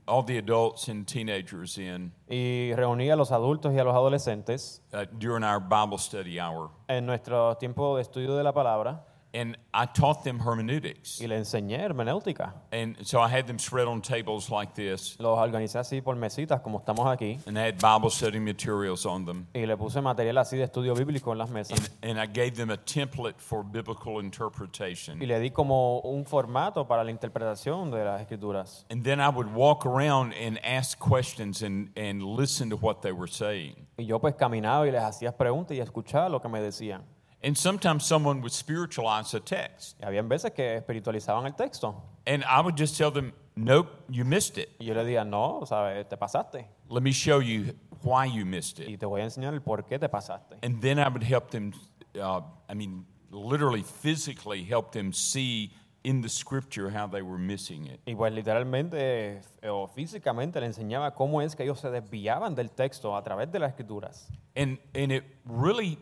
all 0.08 0.22
the 0.24 0.38
adults 0.38 0.88
and 0.88 1.06
teenagers 1.08 1.78
in 1.78 2.12
y 2.30 2.72
reuní 2.76 3.10
a 3.12 3.16
los 3.16 3.32
adultos 3.32 3.74
y 3.74 3.80
a 3.80 3.84
los 3.84 3.96
adolescentes 3.96 4.82
uh, 4.94 5.04
during 5.18 5.44
our 5.44 5.60
Bible 5.60 5.98
study 5.98 6.40
hour, 6.40 6.70
en 6.88 7.06
nuestro 7.06 7.56
tiempo 7.58 7.96
de 7.98 8.04
estudio 8.04 8.38
de 8.38 8.44
la 8.44 8.54
palabra 8.54 9.04
and 9.34 9.58
I 9.74 9.86
taught 9.86 10.24
them 10.24 10.40
hermeneutics. 10.40 11.22
y 11.22 11.28
le 11.28 11.38
enseñé 11.38 11.80
hermenéutica. 11.80 12.54
And 12.72 12.96
so 13.06 13.20
I 13.22 13.28
had 13.30 13.46
them 13.46 13.60
spread 13.60 13.88
on 13.88 14.02
tables 14.02 14.50
like 14.50 14.74
this, 14.74 15.16
Los 15.20 15.38
organicé 15.38 15.78
así 15.80 16.02
por 16.02 16.16
mesitas 16.16 16.62
como 16.62 16.80
estamos 16.80 17.06
aquí 17.08 17.38
and 17.46 17.58
I 17.58 17.68
had 17.68 17.78
Bible 17.80 18.10
study 18.10 18.40
materials 18.40 19.06
on 19.06 19.26
them. 19.26 19.48
y 19.54 19.66
le 19.66 19.78
puse 19.78 20.02
material 20.02 20.38
así 20.40 20.58
de 20.58 20.64
estudio 20.64 20.96
bíblico 20.96 21.32
en 21.32 21.38
las 21.38 21.50
mesas 21.50 21.80
And, 22.02 22.18
and 22.18 22.20
I 22.20 22.26
gave 22.26 22.56
them 22.56 22.72
a 22.72 22.78
template 22.78 23.36
for 23.40 23.64
biblical 23.64 24.20
interpretation. 24.20 25.22
y 25.22 25.26
le 25.26 25.40
di 25.40 25.52
como 25.52 26.00
un 26.00 26.26
formato 26.26 26.88
para 26.88 27.04
la 27.04 27.12
interpretación 27.12 27.92
de 27.92 28.04
las 28.04 28.22
escrituras. 28.22 28.86
And 28.90 29.04
then 29.04 29.20
I 29.20 29.30
would 29.30 29.54
walk 29.54 29.86
around 29.86 30.34
and 30.34 30.60
ask 30.66 30.98
questions 30.98 31.62
and, 31.62 31.90
and 31.96 32.24
listen 32.24 32.70
to 32.72 32.78
what 32.78 33.02
they 33.02 33.12
were 33.12 33.28
saying. 33.32 33.76
Y 33.98 34.06
yo 34.06 34.20
pues 34.20 34.34
caminaba 34.36 34.88
y 34.88 34.92
les 34.92 35.02
hacía 35.04 35.36
preguntas 35.36 35.76
y 35.78 35.82
escuchaba 35.82 36.30
lo 36.30 36.42
que 36.42 36.50
me 36.50 36.62
decían. 36.62 37.04
And 37.42 37.58
sometimes 37.58 38.06
someone 38.06 38.42
would 38.42 38.52
spiritualize 38.52 39.34
a 39.34 39.40
text. 39.40 39.96
Y 40.02 40.06
habían 40.06 40.28
veces 40.28 40.52
que 40.52 40.76
espiritualizaban 40.76 41.46
el 41.46 41.54
texto. 41.54 41.96
And 42.28 42.44
I 42.44 42.62
would 42.62 42.76
just 42.76 42.98
tell 42.98 43.12
them, 43.12 43.34
nope, 43.56 43.88
you 44.10 44.26
missed 44.26 44.58
it. 44.58 44.70
Y 44.80 44.86
yo 44.86 44.94
le 44.94 45.04
decía, 45.04 45.26
no, 45.26 45.62
¿sabes? 45.66 46.08
Te 46.10 46.18
pasaste. 46.18 46.66
Let 46.90 47.02
me 47.02 47.12
show 47.12 47.40
you 47.40 47.74
why 48.04 48.26
you 48.26 48.46
missed 48.46 48.80
it. 48.80 48.90
Y 48.90 48.98
te 48.98 49.06
voy 49.06 49.22
a 49.22 49.24
enseñar 49.24 49.54
el 49.54 49.62
por 49.62 49.84
qué 49.86 50.00
te 50.00 50.10
pasaste. 50.10 50.58
And 50.62 50.82
then 50.82 51.00
I 51.00 51.08
would 51.08 51.24
help 51.24 51.52
them, 51.52 51.74
uh, 52.16 52.42
I 52.68 52.74
mean, 52.74 53.06
literally, 53.32 53.84
physically 53.84 54.64
help 54.64 54.92
them 54.92 55.14
see 55.14 55.72
in 56.04 56.22
the 56.22 56.30
scripture 56.30 56.90
how 56.90 57.08
they 57.08 57.22
were 57.22 57.38
missing 57.38 57.86
it. 57.86 58.00
Y 58.06 58.16
pues 58.16 58.34
literalmente 58.34 59.42
eh, 59.62 59.70
o 59.70 59.88
físicamente 59.88 60.60
le 60.60 60.68
enseñaba 60.68 61.14
cómo 61.14 61.42
es 61.42 61.56
que 61.56 61.64
ellos 61.64 61.80
se 61.80 61.90
desviaban 61.90 62.56
del 62.56 62.72
texto 62.72 63.16
a 63.16 63.24
través 63.24 63.52
de 63.52 63.60
las 63.60 63.72
escrituras. 63.72 64.28
And, 64.56 64.78
and 64.94 65.12
it 65.12 65.24
really, 65.46 65.98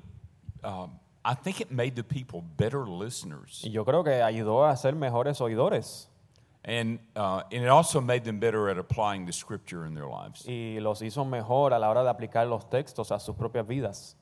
um, 0.63 0.99
I 1.29 1.35
think 1.35 1.59
it 1.59 1.69
made 1.69 1.95
the 1.95 2.03
people 2.03 2.41
better 2.57 2.87
listeners. 2.87 3.61
Y 3.65 3.71
yo 3.71 3.83
creo 3.83 4.01
que 4.01 4.21
ayudó 4.21 4.65
a 4.65 4.75
ser 4.77 4.95
mejores 4.95 5.41
oidores. 5.41 6.09
And, 6.63 6.99
uh, 7.15 7.41
and 7.51 7.63
it 7.63 7.69
also 7.69 7.99
made 7.99 8.21
them 8.21 8.39
better 8.39 8.69
at 8.69 8.77
applying 8.77 9.25
the 9.25 9.33
scripture 9.33 9.85
in 9.85 9.93
their 9.93 10.07
lives. 10.07 10.45
Y 10.47 10.79
los 10.79 11.01
hizo 11.01 11.25
mejor 11.25 11.73
a 11.73 11.79
la 11.79 11.89
hora 11.89 12.03
de 12.03 12.09
aplicar 12.09 12.47
los 12.47 12.69
textos 12.69 13.11
a 13.11 13.19
sus 13.19 13.35
propias 13.35 13.67
vidas. 13.67 14.15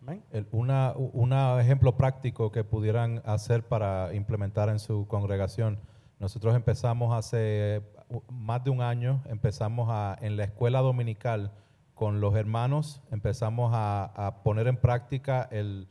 Amén. 0.00 0.22
El- 0.30 0.46
una, 0.50 0.94
un 0.96 1.32
ejemplo 1.60 1.96
práctico 1.96 2.50
que 2.50 2.64
pudieran 2.64 3.20
hacer 3.26 3.66
para 3.66 4.14
implementar 4.14 4.68
en 4.70 4.78
su 4.78 5.06
congregación. 5.08 5.78
Nosotros 6.18 6.54
empezamos 6.54 7.14
hace 7.14 7.82
uh, 8.08 8.20
más 8.30 8.64
de 8.64 8.70
un 8.70 8.80
año, 8.80 9.22
empezamos 9.26 9.88
a, 9.90 10.16
en 10.22 10.36
la 10.36 10.44
escuela 10.44 10.80
dominical 10.80 11.52
con 11.96 12.20
los 12.20 12.36
hermanos, 12.36 13.00
empezamos 13.10 13.70
a, 13.74 14.42
poner 14.44 14.68
en 14.68 14.76
práctica 14.76 15.48
el, 15.50 15.88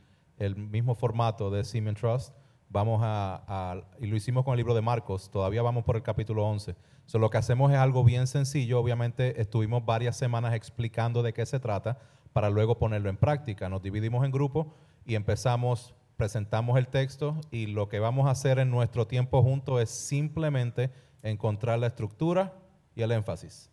mismo 0.55 0.93
formato 0.93 1.49
de 1.49 1.63
Siemens 1.63 1.99
Trust. 1.99 2.35
Vamos 2.69 3.01
a, 3.03 3.43
a- 3.47 3.81
y 3.99 4.05
lo 4.05 4.15
hicimos 4.15 4.45
con 4.45 4.53
el 4.53 4.57
libro 4.57 4.75
de 4.75 4.83
Marcos, 4.83 5.31
todavía 5.31 5.63
vamos 5.63 5.83
por 5.83 5.95
el 5.95 6.03
capítulo 6.03 6.45
11. 6.45 6.75
So, 7.07 7.17
lo 7.17 7.31
que 7.31 7.39
hacemos 7.39 7.71
es 7.71 7.77
algo 7.79 8.03
bien 8.03 8.27
sencillo, 8.27 8.79
obviamente 8.79 9.41
estuvimos 9.41 9.83
varias 9.83 10.15
semanas 10.15 10.53
explicando 10.53 11.23
de 11.23 11.33
qué 11.33 11.43
se 11.47 11.59
trata 11.59 11.97
para 12.33 12.51
luego 12.51 12.77
ponerlo 12.77 13.09
en 13.09 13.17
práctica. 13.17 13.67
Nos 13.67 13.81
dividimos 13.81 14.23
en 14.25 14.31
grupos 14.31 14.67
y 15.07 15.15
empezamos, 15.15 15.95
presentamos 16.17 16.77
el 16.77 16.87
texto 16.87 17.35
y 17.49 17.65
lo 17.65 17.89
que 17.89 17.99
vamos 17.99 18.27
a 18.27 18.31
hacer 18.31 18.59
en 18.59 18.69
nuestro 18.69 19.07
tiempo 19.07 19.41
juntos 19.41 19.81
es 19.81 19.89
simplemente 19.89 20.91
encontrar 21.23 21.79
la 21.79 21.87
estructura 21.87 22.53
y 22.95 23.01
el 23.01 23.11
énfasis. 23.11 23.71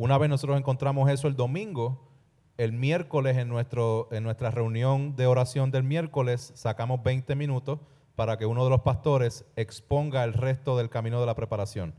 Una 0.00 0.16
vez 0.16 0.30
nosotros 0.30 0.56
encontramos 0.56 1.10
eso 1.10 1.28
el 1.28 1.36
domingo, 1.36 2.08
el 2.56 2.72
miércoles 2.72 3.36
en, 3.36 3.50
nuestro, 3.50 4.08
en 4.12 4.22
nuestra 4.22 4.50
reunión 4.50 5.14
de 5.14 5.26
oración 5.26 5.70
del 5.70 5.82
miércoles 5.82 6.52
sacamos 6.54 7.02
20 7.02 7.36
minutos 7.36 7.80
para 8.16 8.38
que 8.38 8.46
uno 8.46 8.64
de 8.64 8.70
los 8.70 8.80
pastores 8.80 9.44
exponga 9.56 10.24
el 10.24 10.32
resto 10.32 10.78
del 10.78 10.88
camino 10.88 11.20
de 11.20 11.26
la 11.26 11.34
preparación. 11.34 11.94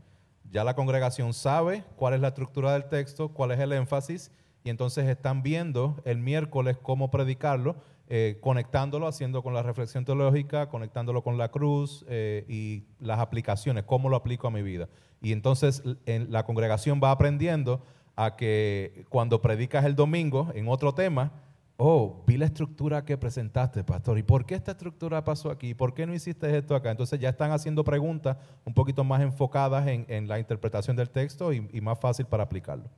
Ya 0.50 0.64
la 0.64 0.74
congregación 0.74 1.32
sabe 1.32 1.84
cuál 1.94 2.14
es 2.14 2.20
la 2.20 2.28
estructura 2.28 2.72
del 2.72 2.88
texto, 2.88 3.28
cuál 3.28 3.52
es 3.52 3.60
el 3.60 3.72
énfasis, 3.72 4.32
y 4.64 4.70
entonces 4.70 5.08
están 5.08 5.44
viendo 5.44 6.02
el 6.04 6.18
miércoles 6.18 6.78
cómo 6.82 7.08
predicarlo, 7.08 7.76
eh, 8.08 8.38
conectándolo, 8.40 9.06
haciendo 9.06 9.42
con 9.42 9.54
la 9.54 9.62
reflexión 9.62 10.04
teológica, 10.04 10.68
conectándolo 10.68 11.22
con 11.22 11.38
la 11.38 11.50
cruz 11.50 12.04
eh, 12.08 12.44
y 12.48 12.84
las 13.00 13.20
aplicaciones, 13.20 13.84
cómo 13.84 14.08
lo 14.08 14.16
aplico 14.16 14.46
a 14.46 14.50
mi 14.50 14.62
vida. 14.62 14.88
Y 15.20 15.32
entonces 15.32 15.82
en- 16.06 16.30
la 16.32 16.44
congregación 16.44 17.00
va 17.02 17.10
aprendiendo 17.10 17.82
a 18.16 18.36
que 18.36 19.06
cuando 19.08 19.40
predicas 19.40 19.84
el 19.84 19.94
domingo 19.94 20.50
en 20.54 20.68
otro 20.68 20.94
tema, 20.94 21.32
oh, 21.76 22.22
vi 22.26 22.36
la 22.36 22.44
estructura 22.44 23.04
que 23.04 23.16
presentaste, 23.16 23.82
pastor, 23.84 24.18
¿y 24.18 24.22
por 24.22 24.44
qué 24.44 24.54
esta 24.54 24.72
estructura 24.72 25.24
pasó 25.24 25.50
aquí? 25.50 25.74
¿Por 25.74 25.94
qué 25.94 26.06
no 26.06 26.14
hiciste 26.14 26.56
esto 26.56 26.74
acá? 26.74 26.90
Entonces 26.90 27.18
ya 27.18 27.30
están 27.30 27.50
haciendo 27.52 27.82
preguntas 27.82 28.36
un 28.64 28.74
poquito 28.74 29.04
más 29.04 29.22
enfocadas 29.22 29.86
en, 29.86 30.28
la 30.28 30.38
interpretación 30.38 30.96
del 30.96 31.08
texto 31.10 31.52
y 31.52 31.80
más 31.80 31.98
fácil 31.98 32.26
para 32.26 32.42
aplicarlo. 32.44 32.90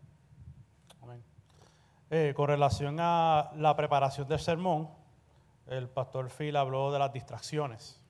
Eh, 2.11 2.35
con 2.37 2.49
relación 2.49 2.99
a 3.01 3.51
la 3.57 3.75
preparación 3.77 4.29
del 4.29 4.39
sermón, 4.39 4.91
el 5.67 5.89
pastor 5.89 6.29
Phil 6.31 6.57
habló 6.57 6.93
de 6.93 6.99
las 6.99 7.13
distracciones. 7.13 8.01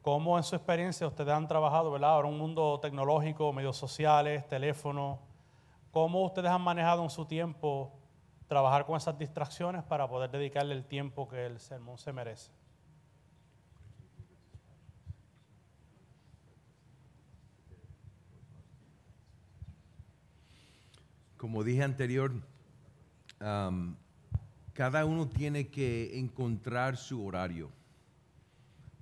cómo 0.00 0.38
en 0.38 0.44
su 0.44 0.54
experiencia 0.54 1.06
ustedes 1.06 1.34
han 1.34 1.48
trabajado, 1.48 1.90
¿verdad? 1.90 2.10
Ahora 2.10 2.28
un 2.28 2.38
mundo 2.38 2.78
tecnológico, 2.80 3.52
medios 3.52 3.76
sociales, 3.76 4.48
teléfono, 4.48 5.18
cómo 5.90 6.24
ustedes 6.24 6.50
han 6.50 6.62
manejado 6.62 7.02
en 7.02 7.10
su 7.10 7.26
tiempo 7.26 7.92
trabajar 8.46 8.86
con 8.86 8.96
esas 8.96 9.18
distracciones 9.18 9.82
para 9.82 10.08
poder 10.08 10.30
dedicarle 10.30 10.74
el 10.74 10.84
tiempo 10.84 11.28
que 11.28 11.46
el 11.46 11.58
sermón 11.58 11.98
se 11.98 12.12
merece. 12.12 12.52
Como 21.36 21.64
dije 21.64 21.82
anterior, 21.82 22.32
cada 23.38 25.04
uno 25.04 25.28
tiene 25.28 25.68
que 25.68 26.18
encontrar 26.18 26.96
su 26.96 27.24
horario. 27.24 27.70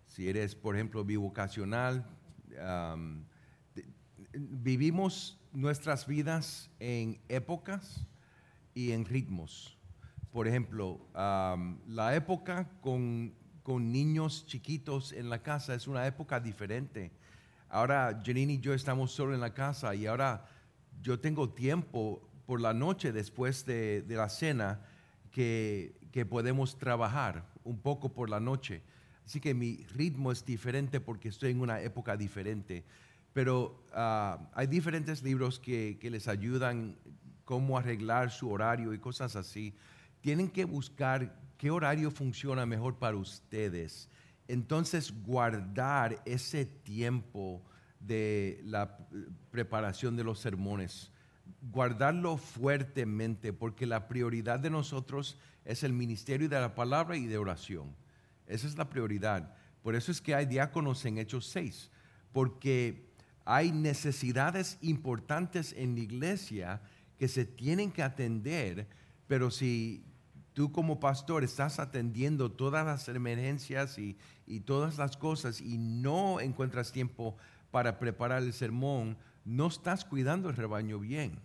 Si 0.07 0.29
eres, 0.29 0.55
por 0.55 0.77
ejemplo, 0.77 1.05
bivocacional, 1.05 2.07
de- 3.75 3.87
vivimos 4.33 5.39
nuestras 5.53 6.07
vidas 6.07 6.71
en 6.81 7.19
épocas 7.29 8.07
y 8.75 8.93
en 8.93 9.05
ritmos. 9.05 9.77
Por 10.33 10.49
ejemplo, 10.49 11.01
la 11.15 12.15
época 12.15 12.69
con, 12.81 13.35
con 13.63 13.93
niños 13.93 14.47
chiquitos 14.47 15.13
en 15.13 15.31
la 15.31 15.43
casa 15.43 15.75
es 15.75 15.87
una 15.87 16.07
época 16.07 16.41
diferente. 16.41 17.13
Ahora 17.69 18.21
Janine 18.25 18.55
y 18.55 18.59
yo 18.61 18.75
estamos 18.75 19.13
solo 19.13 19.35
en 19.35 19.41
la 19.41 19.53
casa 19.55 19.95
y 19.95 20.07
ahora 20.07 20.47
yo 21.03 21.19
tengo 21.19 21.51
tiempo 21.51 22.23
por 22.47 22.61
la 22.61 22.75
noche 22.75 23.13
después 23.13 23.65
de, 23.65 24.03
de 24.03 24.17
la 24.17 24.29
cena 24.29 24.81
que, 25.31 25.95
que 26.13 26.25
podemos 26.25 26.79
trabajar 26.79 27.45
un 27.65 27.79
poco 27.79 28.13
por 28.13 28.31
la 28.31 28.41
noche. 28.41 28.83
Así 29.25 29.41
que 29.41 29.55
mi 29.55 29.85
ritmo 29.95 30.31
es 30.31 30.45
diferente 30.45 31.01
porque 31.01 31.29
estoy 31.29 31.51
en 31.51 31.61
una 31.61 31.81
época 31.81 32.17
diferente. 32.17 32.85
Pero 33.33 33.85
ah, 33.93 34.39
hay 34.55 34.67
diferentes 34.67 35.23
libros 35.23 35.59
que, 35.59 35.99
que 36.01 36.11
les 36.11 36.29
ayudan 36.29 36.97
cómo 37.45 37.79
arreglar 37.79 38.31
su 38.31 38.51
horario 38.51 38.95
y 38.95 38.99
cosas 38.99 39.35
así. 39.37 39.75
Tienen 40.21 40.49
que 40.49 40.65
buscar 40.65 41.35
qué 41.59 41.71
horario 41.71 42.11
funciona 42.11 42.67
mejor 42.67 42.99
para 42.99 43.17
ustedes. 43.17 44.09
Entonces, 44.47 45.13
guardar 45.25 46.23
ese 46.25 46.67
tiempo 46.67 47.63
de 47.99 48.61
la 48.65 48.99
preparación 49.51 50.17
de 50.17 50.25
los 50.25 50.39
sermones, 50.39 51.11
guardarlo 51.71 52.37
fuertemente, 52.37 53.53
porque 53.53 53.87
la 53.87 54.09
prioridad 54.09 54.61
de 54.61 54.71
nosotros 54.71 55.39
es 55.65 55.83
el 55.83 55.93
ministerio 55.93 56.49
de 56.49 56.61
la 56.61 56.75
palabra 56.75 57.17
y 57.17 57.27
de 57.27 57.39
oración. 57.39 57.95
Esa 58.47 58.67
es 58.67 58.77
la 58.77 58.89
prioridad. 58.89 59.55
Por 59.83 59.95
eso 59.95 60.13
es 60.13 60.21
que 60.21 60.35
hay 60.35 60.47
diáconos 60.47 61.05
en 61.05 61.19
Hechos 61.19 61.47
6, 61.49 61.91
porque 62.33 63.11
hay 63.45 63.73
necesidades 63.73 64.79
importantes 64.81 65.75
en 65.77 65.95
la 65.95 66.01
iglesia 66.01 66.83
que 67.19 67.29
se 67.29 67.45
tienen 67.45 67.93
que 67.93 68.03
atender, 68.03 68.89
pero 69.27 69.51
si 69.51 70.05
tú 70.53 70.73
como 70.73 71.01
pastor 71.01 71.45
estás 71.45 71.79
atendiendo 71.79 72.51
todas 72.51 72.87
las 72.87 73.09
emergencias 73.09 73.99
y, 73.99 74.17
y 74.47 74.61
todas 74.61 74.99
las 74.99 75.17
cosas 75.17 75.61
y 75.61 75.79
no 75.79 76.41
encuentras 76.41 76.93
tiempo 76.93 77.37
para 77.71 77.99
preparar 77.99 78.43
el 78.43 78.53
sermón, 78.53 79.17
no 79.45 79.67
estás 79.67 80.05
cuidando 80.05 80.49
el 80.49 80.57
rebaño 80.57 80.99
bien. 80.99 81.39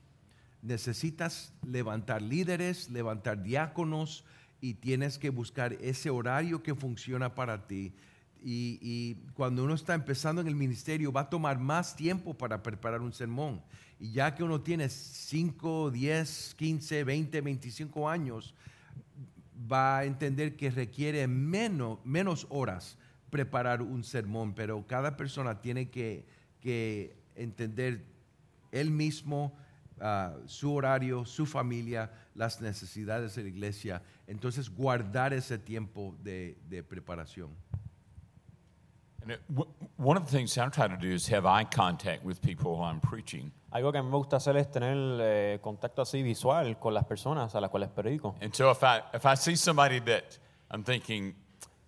Necesitas 0.62 1.54
levantar 1.66 2.22
líderes, 2.22 2.90
levantar 2.90 3.44
diáconos 3.44 4.26
y 4.62 4.76
tienes 4.76 5.18
que 5.18 5.30
buscar 5.30 5.74
ese 5.74 6.10
horario 6.10 6.62
que 6.64 6.76
funciona 6.76 7.34
para 7.34 7.68
ti. 7.68 7.94
Y, 8.42 9.16
cuando 9.34 9.66
uno 9.66 9.74
está 9.74 9.94
empezando 9.94 10.42
en 10.42 10.48
el 10.48 10.56
ministerio 10.56 11.12
va 11.12 11.22
a 11.22 11.30
tomar 11.30 11.60
más 11.60 11.96
tiempo 11.96 12.34
para 12.34 12.64
preparar 12.64 13.02
un 13.02 13.14
sermón. 13.14 13.62
Y 14.00 14.12
ya 14.12 14.34
que 14.34 14.44
uno 14.44 14.62
tiene 14.62 14.88
5, 14.88 15.92
10, 15.92 16.56
15, 16.58 17.04
20, 17.04 17.42
25 17.42 18.10
años, 18.10 18.54
va 19.70 20.00
a 20.00 20.06
entender 20.06 20.56
que 20.56 20.72
requiere 20.72 21.28
menos, 21.28 22.00
menos 22.06 22.48
horas 22.50 22.98
preparar 23.30 23.82
un 23.82 24.04
sermón, 24.04 24.56
pero 24.56 24.88
cada 24.88 25.18
persona 25.18 25.62
tiene 25.62 25.90
que, 25.90 26.26
que 26.62 27.19
entender 27.36 28.04
él 28.72 28.92
mismo, 28.92 29.52
ah, 30.02 30.36
su 30.46 30.74
horario, 30.74 31.26
su 31.26 31.46
familia, 31.46 32.12
las 32.36 32.62
necesidades 32.62 33.36
de 33.36 33.44
la 33.44 33.50
iglesia. 33.50 34.02
Entonces, 34.28 34.70
guardar 34.70 35.34
ese 35.34 35.58
tiempo 35.58 36.16
de, 36.24 36.58
de 36.70 36.84
preparación. 36.84 37.50
And 39.22 39.32
it, 39.32 39.42
w- 39.50 39.70
one 39.98 40.18
of 40.18 40.26
the 40.26 40.32
things 40.38 40.58
I 40.58 40.70
try 40.70 40.88
to 40.88 40.96
do 40.96 41.14
is 41.14 41.28
have 41.28 41.46
eye 41.46 41.66
contact 41.66 42.24
with 42.24 42.42
people 42.42 42.78
while 42.78 42.90
I'm 42.90 43.02
preaching. 43.02 43.52
Algo 43.72 43.92
que 43.92 44.00
a 44.00 44.04
mí 44.04 44.10
me 44.10 44.18
gusta 44.18 44.38
hacer 44.38 44.56
es 44.56 44.72
tener 44.72 44.96
eh, 45.22 45.60
contacto 45.62 46.02
así 46.02 46.24
visual 46.24 46.80
con 46.80 46.94
las 46.94 47.04
personas 47.06 47.54
a 47.54 47.60
las 47.60 47.70
cuales 47.70 47.90
predico. 47.90 48.36
And 48.42 48.54
so 48.54 48.72
if 48.72 48.82
I, 48.82 49.02
if 49.14 49.26
I 49.26 49.36
see 49.36 49.56
somebody 49.56 50.00
that 50.00 50.38
I'm 50.72 50.84
thinking 50.84 51.36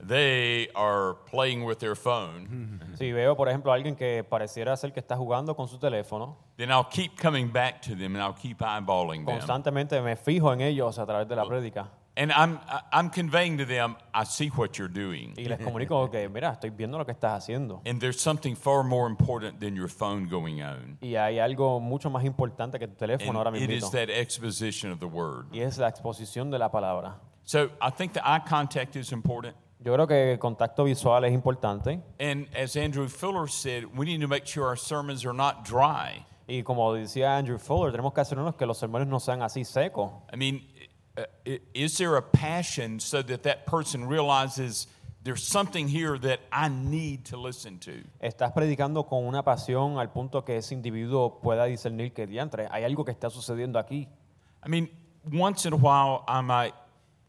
they 0.08 0.70
are 0.76 1.16
playing 1.30 1.64
with 1.66 1.80
their 1.80 1.96
phone, 1.96 2.80
Si 2.98 3.12
veo, 3.12 3.36
por 3.36 3.48
ejemplo, 3.48 3.72
a 3.72 3.76
alguien 3.76 3.96
que 3.96 4.24
pareciera 4.24 4.76
ser 4.78 4.92
que 4.94 5.00
está 5.00 5.16
jugando 5.18 5.56
con 5.56 5.68
su 5.68 5.78
teléfono, 5.78 6.38
then 6.58 6.70
I'll 6.70 6.88
keep 6.90 7.18
coming 7.20 7.52
back 7.52 7.82
to 7.84 7.96
them 7.96 8.16
and 8.16 8.24
I'll 8.24 8.34
keep 8.36 8.60
eyeballing 8.62 9.26
them. 9.26 9.38
constantemente 9.38 10.02
me 10.02 10.16
fijo 10.16 10.52
en 10.54 10.62
ellos 10.62 10.98
a 11.00 11.06
través 11.06 11.28
de 11.28 11.36
la 11.36 11.46
prédica 11.46 11.90
And 12.18 12.30
I'm, 12.34 12.60
I- 12.68 12.82
I'm 12.92 13.10
conveying 13.10 13.58
to 13.60 13.66
them, 13.66 13.96
I 14.14 14.26
see 14.26 14.50
what 14.50 14.78
you're 14.78 14.92
doing. 14.92 15.34
y 15.38 15.46
les 15.46 15.58
comunico 15.60 16.12
que, 16.12 16.28
mira, 16.28 16.52
estoy 16.52 16.70
viendo 16.70 16.98
lo 16.98 17.06
que 17.06 17.14
estás 17.14 17.32
haciendo. 17.42 17.82
And 17.86 18.02
there's 18.02 18.20
something 18.20 18.54
far 18.54 18.84
more 18.84 19.08
important 19.10 19.62
than 19.62 19.76
your 19.78 19.88
phone 19.88 20.28
going 20.28 20.62
on. 20.62 20.98
Y 21.02 21.16
hay 21.16 21.40
algo 21.40 21.80
mucho 21.80 22.10
más 22.10 22.26
importante 22.26 22.78
que 22.80 22.88
tu 22.90 22.96
teléfono 22.96 23.40
ahora 23.40 23.52
And 23.52 23.62
it 23.62 23.70
mismo. 23.70 23.86
is 23.88 23.92
that 23.94 24.10
exposition 24.10 24.92
of 24.92 25.00
the 25.00 25.06
word. 25.08 25.46
Y 25.54 25.62
es 25.62 25.78
la 25.78 25.88
exposición 25.88 26.52
de 26.52 26.60
la 26.60 26.70
palabra. 26.70 27.16
So 27.46 27.70
I 27.82 27.90
think 27.92 28.12
the 28.12 28.22
eye 28.26 28.42
contact 28.46 28.98
is 28.98 29.14
important. 29.14 29.56
Yo 29.84 29.94
creo 29.94 30.08
que 30.08 30.34
el 30.34 30.40
contacto 30.40 30.84
visual 30.84 31.26
es 31.26 31.34
importante. 31.34 32.02
And 32.20 32.48
as 32.56 32.76
Andrew 32.76 33.08
Fuller 33.08 33.48
said, 33.48 33.86
we 33.98 34.06
need 34.06 34.22
to 34.22 34.28
make 34.28 34.46
sure 34.46 34.68
our 34.68 34.78
sermons 34.78 35.26
are 35.26 35.34
not 35.34 35.66
dry. 35.66 36.24
Y 36.48 36.62
como 36.64 36.94
decía 36.94 37.38
Andrew 37.38 37.58
Fuller, 37.58 37.92
tenemos 37.92 38.14
que 38.14 38.22
asegurarnos 38.22 38.56
que 38.56 38.68
los 38.68 38.78
sermones 38.78 39.08
no 39.08 39.20
sean 39.20 39.42
así 39.42 39.66
secos. 39.66 40.12
I 40.32 40.36
mean, 40.36 40.62
uh, 41.18 41.24
is 41.74 41.98
there 41.98 42.16
a 42.18 42.22
passion 42.22 43.00
so 43.00 43.24
that 43.24 43.42
that 43.42 43.66
person 43.66 44.08
realizes 44.08 44.88
there's 45.24 45.44
something 45.44 45.88
here 45.88 46.20
that 46.20 46.42
I 46.52 46.70
need 46.70 47.26
to 47.26 47.38
listen 47.38 47.80
to? 47.80 48.04
Estás 48.22 48.52
predicando 48.54 49.08
con 49.08 49.26
una 49.26 49.44
pasión 49.44 49.98
al 49.98 50.12
punto 50.12 50.44
que 50.44 50.58
ese 50.58 50.76
individuo 50.76 51.40
pueda 51.42 51.66
discernir 51.66 52.14
que 52.14 52.28
diantre, 52.28 52.68
hay 52.70 52.84
algo 52.84 53.04
que 53.04 53.12
está 53.12 53.32
sucediendo 53.32 53.80
aquí. 53.80 54.08
I 54.64 54.70
mean, 54.70 54.90
once 55.32 55.66
in 55.66 55.74
a 55.74 55.78
while, 55.78 56.24
I 56.28 56.42
might 56.42 56.76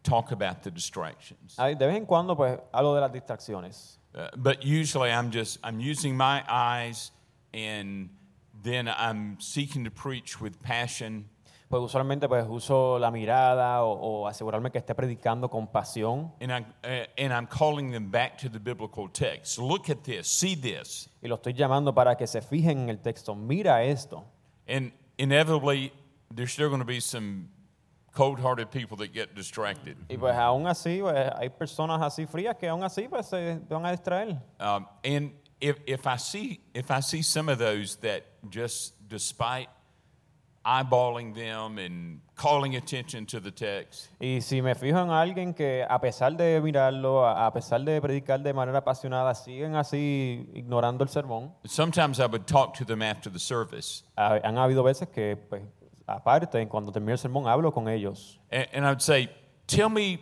talk 0.03 0.33
about 0.33 0.62
the 0.62 0.71
distractions. 0.71 1.57
De 1.57 1.87
vez 1.87 1.97
en 1.97 2.07
cuando, 2.07 2.37
pues, 2.37 2.59
hablo 2.73 2.95
de 2.95 3.01
las 3.01 3.12
distracciones. 3.12 3.99
Uh, 4.15 4.29
but 4.37 4.62
usually 4.62 5.11
I'm 5.11 5.31
just 5.31 5.59
I'm 5.65 5.81
using 5.81 6.17
my 6.17 6.45
eyes 6.47 7.12
and 7.55 8.11
then 8.62 8.87
I'm 8.87 9.41
seeking 9.41 9.85
to 9.85 9.91
preach 9.91 10.38
with 10.38 10.61
passion 10.62 11.31
Pues 11.73 11.85
usualmente 11.85 12.29
pues 12.29 12.45
uso 12.47 12.99
la 12.99 13.11
mirada 13.11 13.83
o, 13.83 13.93
o 13.93 14.27
asegurarme 14.29 14.71
que 14.71 14.77
esté 14.77 14.95
predicando 14.95 15.49
con 15.49 15.67
pasión 15.69 16.31
and 16.38 16.53
I'm 16.53 16.67
uh, 16.85 17.07
and 17.17 17.33
I'm 17.33 17.47
calling 17.47 17.91
them 17.91 18.11
back 18.11 18.37
to 18.43 18.51
the 18.51 18.59
biblical 18.59 19.09
text. 19.09 19.59
Look 19.59 19.88
at 19.88 20.05
this, 20.05 20.29
see 20.29 20.55
this. 20.55 21.09
y 21.23 21.29
lo 21.29 21.37
estoy 21.37 21.55
llamando 21.55 21.95
para 21.95 22.15
que 22.15 22.27
se 22.27 22.43
fijen 22.43 22.81
en 22.81 22.88
el 22.91 22.99
texto. 22.99 23.35
Mira 23.35 23.83
esto. 23.85 24.27
And 24.69 24.93
inevitably 25.17 25.95
there's 26.31 26.53
still 26.53 26.69
going 26.69 26.81
to 26.81 26.85
be 26.85 27.01
some 27.01 27.49
cold-hearted 28.14 28.70
people 28.70 28.96
that 28.98 29.12
get 29.12 29.35
distracted. 29.35 29.96
Y 30.09 30.16
pues 30.16 30.35
aún 30.37 30.66
así, 30.66 31.01
pues, 31.01 31.31
hay 31.37 31.48
personas 31.51 32.01
así 32.03 32.27
frías 32.27 32.57
que 32.57 32.68
aún 32.68 32.83
así 32.85 33.09
pues 33.09 33.27
se 33.27 33.59
van 33.70 33.87
a 33.87 33.90
distraer. 33.90 34.38
Um, 34.61 34.87
and 35.05 35.33
if, 35.61 35.79
if 35.87 36.07
I 36.07 36.16
see 36.18 36.61
if 36.75 36.90
I 36.90 37.01
see 37.01 37.22
some 37.22 37.48
of 37.51 37.59
those 37.59 37.96
that 38.03 38.22
just 38.51 38.94
despite 39.09 39.68
eyeballing 40.64 41.35
them 41.35 41.77
and 41.79 42.20
calling 42.37 42.77
attention 42.77 43.27
to 43.27 43.40
the 43.40 43.51
text, 43.51 44.09
Y 44.20 44.40
si 44.40 44.62
me 44.62 44.75
fijo 44.75 45.01
en 45.03 45.11
alguien 45.11 45.55
que 45.55 45.85
a 45.88 45.98
pesar 46.01 46.37
de 46.37 46.61
mirarlo, 46.61 47.27
a 47.27 47.53
pesar 47.53 47.85
de 47.85 48.01
predicar 48.01 48.40
de 48.42 48.53
manera 48.53 48.79
apasionada, 48.79 49.35
siguen 49.35 49.75
así 49.75 50.48
ignorando 50.55 51.03
el 51.03 51.09
sermón, 51.11 51.53
sometimes 51.66 52.20
I 52.20 52.27
would 52.27 52.46
talk 52.46 52.75
to 52.75 52.85
them 52.85 53.03
after 53.03 53.29
the 53.31 53.40
service, 53.40 54.05
ha- 54.16 54.38
han 54.44 54.57
habido 54.57 54.85
veces 54.85 55.09
que 55.09 55.37
pues 55.37 55.62
aparte, 56.07 56.67
cuando 56.69 56.93
termine 56.93 57.12
el 57.12 57.19
sermón, 57.19 57.47
hablo 57.49 57.73
con 57.73 57.88
ellos 57.88 58.41
and, 58.51 58.67
and 58.75 58.85
I 58.85 58.88
would 58.88 59.01
say, 59.01 59.29
"Tell 59.67 59.88
me 59.88 60.19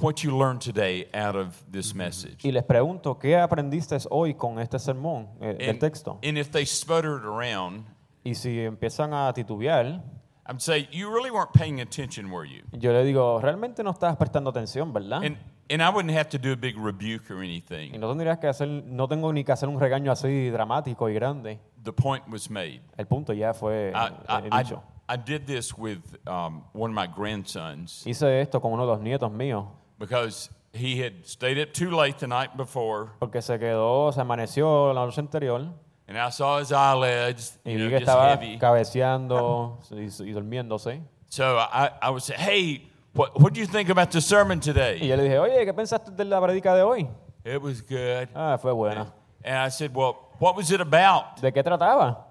what 0.00 0.16
you 0.22 0.36
learned 0.38 0.60
today 0.60 1.08
out 1.14 1.34
of 1.36 1.62
this 1.70 1.94
message." 1.94 2.44
y 2.46 2.52
les 2.52 2.64
pregunto, 2.64 3.18
¿qué 3.18 3.36
aprendiste 3.36 3.96
hoy 4.10 4.34
con 4.34 4.58
este 4.58 4.78
sermón, 4.78 5.28
eh, 5.40 5.54
del 5.58 5.70
And, 5.70 5.80
texto? 5.80 6.18
and 6.22 6.38
if 6.38 6.50
they 6.50 6.64
sputtered 6.66 7.24
around, 7.24 7.86
Y 8.24 8.34
si 8.34 8.60
empiezan 8.60 9.12
a 9.14 9.32
titubear, 9.32 10.00
I'd 10.46 10.60
say, 10.60 10.88
"You 10.92 11.10
really 11.12 11.30
weren't 11.30 11.52
paying 11.52 11.80
attention, 11.80 12.30
were 12.30 12.48
you?" 12.48 12.62
yo 12.72 12.92
le 12.92 13.04
digo, 13.04 13.40
realmente 13.40 13.82
no 13.82 13.90
estabas 13.90 14.16
prestando 14.16 14.50
atención, 14.50 14.92
¿verdad? 14.92 15.24
And 15.24 15.36
and 15.70 15.80
I 15.80 15.88
wouldn't 15.88 16.10
have 16.14 16.28
to 16.30 16.38
do 16.38 16.52
a 16.52 16.56
big 16.56 16.76
rebuke 16.76 17.30
or 17.30 17.42
Y 17.42 17.46
anything. 17.46 17.98
no 17.98 18.08
tendrías 18.10 18.38
que 18.38 18.46
hacer, 18.46 18.68
no 18.68 19.08
tengo 19.08 19.32
ni 19.32 19.42
que 19.42 19.52
hacer 19.52 19.68
un 19.68 19.80
regaño 19.80 20.12
así 20.12 20.50
dramático 20.50 21.08
y 21.08 21.14
grande. 21.14 21.58
The 21.82 21.92
point 21.92 22.24
was 22.30 22.50
made. 22.50 22.82
El 22.98 23.06
punto 23.06 23.32
ya 23.32 23.54
fue 23.54 23.90
I, 23.94 24.06
eh, 24.08 24.12
I, 24.28 24.48
I, 24.54 24.62
dicho. 24.64 24.82
I 25.12 25.16
did 25.16 25.46
this 25.46 25.76
with 25.76 26.00
um, 26.26 26.62
one 26.72 26.90
of 26.90 26.94
my 26.94 27.06
grandsons 27.06 28.02
Hice 28.06 28.22
esto 28.40 28.60
con 28.60 28.72
uno 28.72 28.86
de 28.86 28.92
los 28.92 29.00
nietos 29.00 29.30
míos 29.32 29.66
because 29.98 30.48
he 30.72 30.98
had 31.02 31.26
stayed 31.26 31.58
up 31.58 31.72
too 31.74 31.90
late 31.90 32.18
the 32.18 32.26
night 32.26 32.56
before, 32.56 33.10
porque 33.20 33.42
se 33.42 33.58
quedó, 33.58 34.12
se 34.12 34.20
amaneció 34.20 34.94
la 34.94 35.04
noche 35.04 35.18
anterior 35.18 35.68
and 36.08 36.18
I 36.18 36.30
saw 36.30 36.58
his 36.58 36.72
eyelids, 36.72 37.58
y 37.64 37.72
you 37.72 37.78
vi 37.78 37.82
know, 37.84 37.90
que 37.90 37.98
just 38.00 38.08
estaba 38.10 38.28
heavy. 38.36 38.58
cabeceando 38.58 39.78
y, 39.90 40.08
y 40.28 40.32
durmiéndose. 40.32 41.00
So 41.28 41.56
I, 41.58 41.90
I 42.02 42.10
would 42.10 42.22
say, 42.22 42.34
hey, 42.36 42.88
what, 43.14 43.38
what 43.40 43.52
do 43.54 43.60
you 43.60 43.66
think 43.66 43.88
about 43.90 44.10
the 44.10 44.20
sermon 44.20 44.58
Y 44.58 44.60
today? 44.60 44.98
yo 45.08 45.16
le 45.16 45.22
dije, 45.24 45.38
oye, 45.38 45.64
¿qué 45.64 45.72
pensaste 45.74 46.10
de 46.14 46.24
la 46.24 46.40
predica 46.40 46.74
de 46.74 46.82
hoy? 46.82 47.08
It 47.44 47.60
was 47.60 47.80
good. 47.82 48.28
Ah, 48.34 48.56
fue 48.58 48.72
buena. 48.72 49.12
And 49.44 49.56
I 49.56 49.68
said, 49.68 49.94
well, 49.94 50.16
what 50.38 50.56
was 50.56 50.70
it 50.70 50.80
about? 50.80 51.40
¿De 51.40 51.50
qué 51.52 51.62
trataba? 51.62 52.24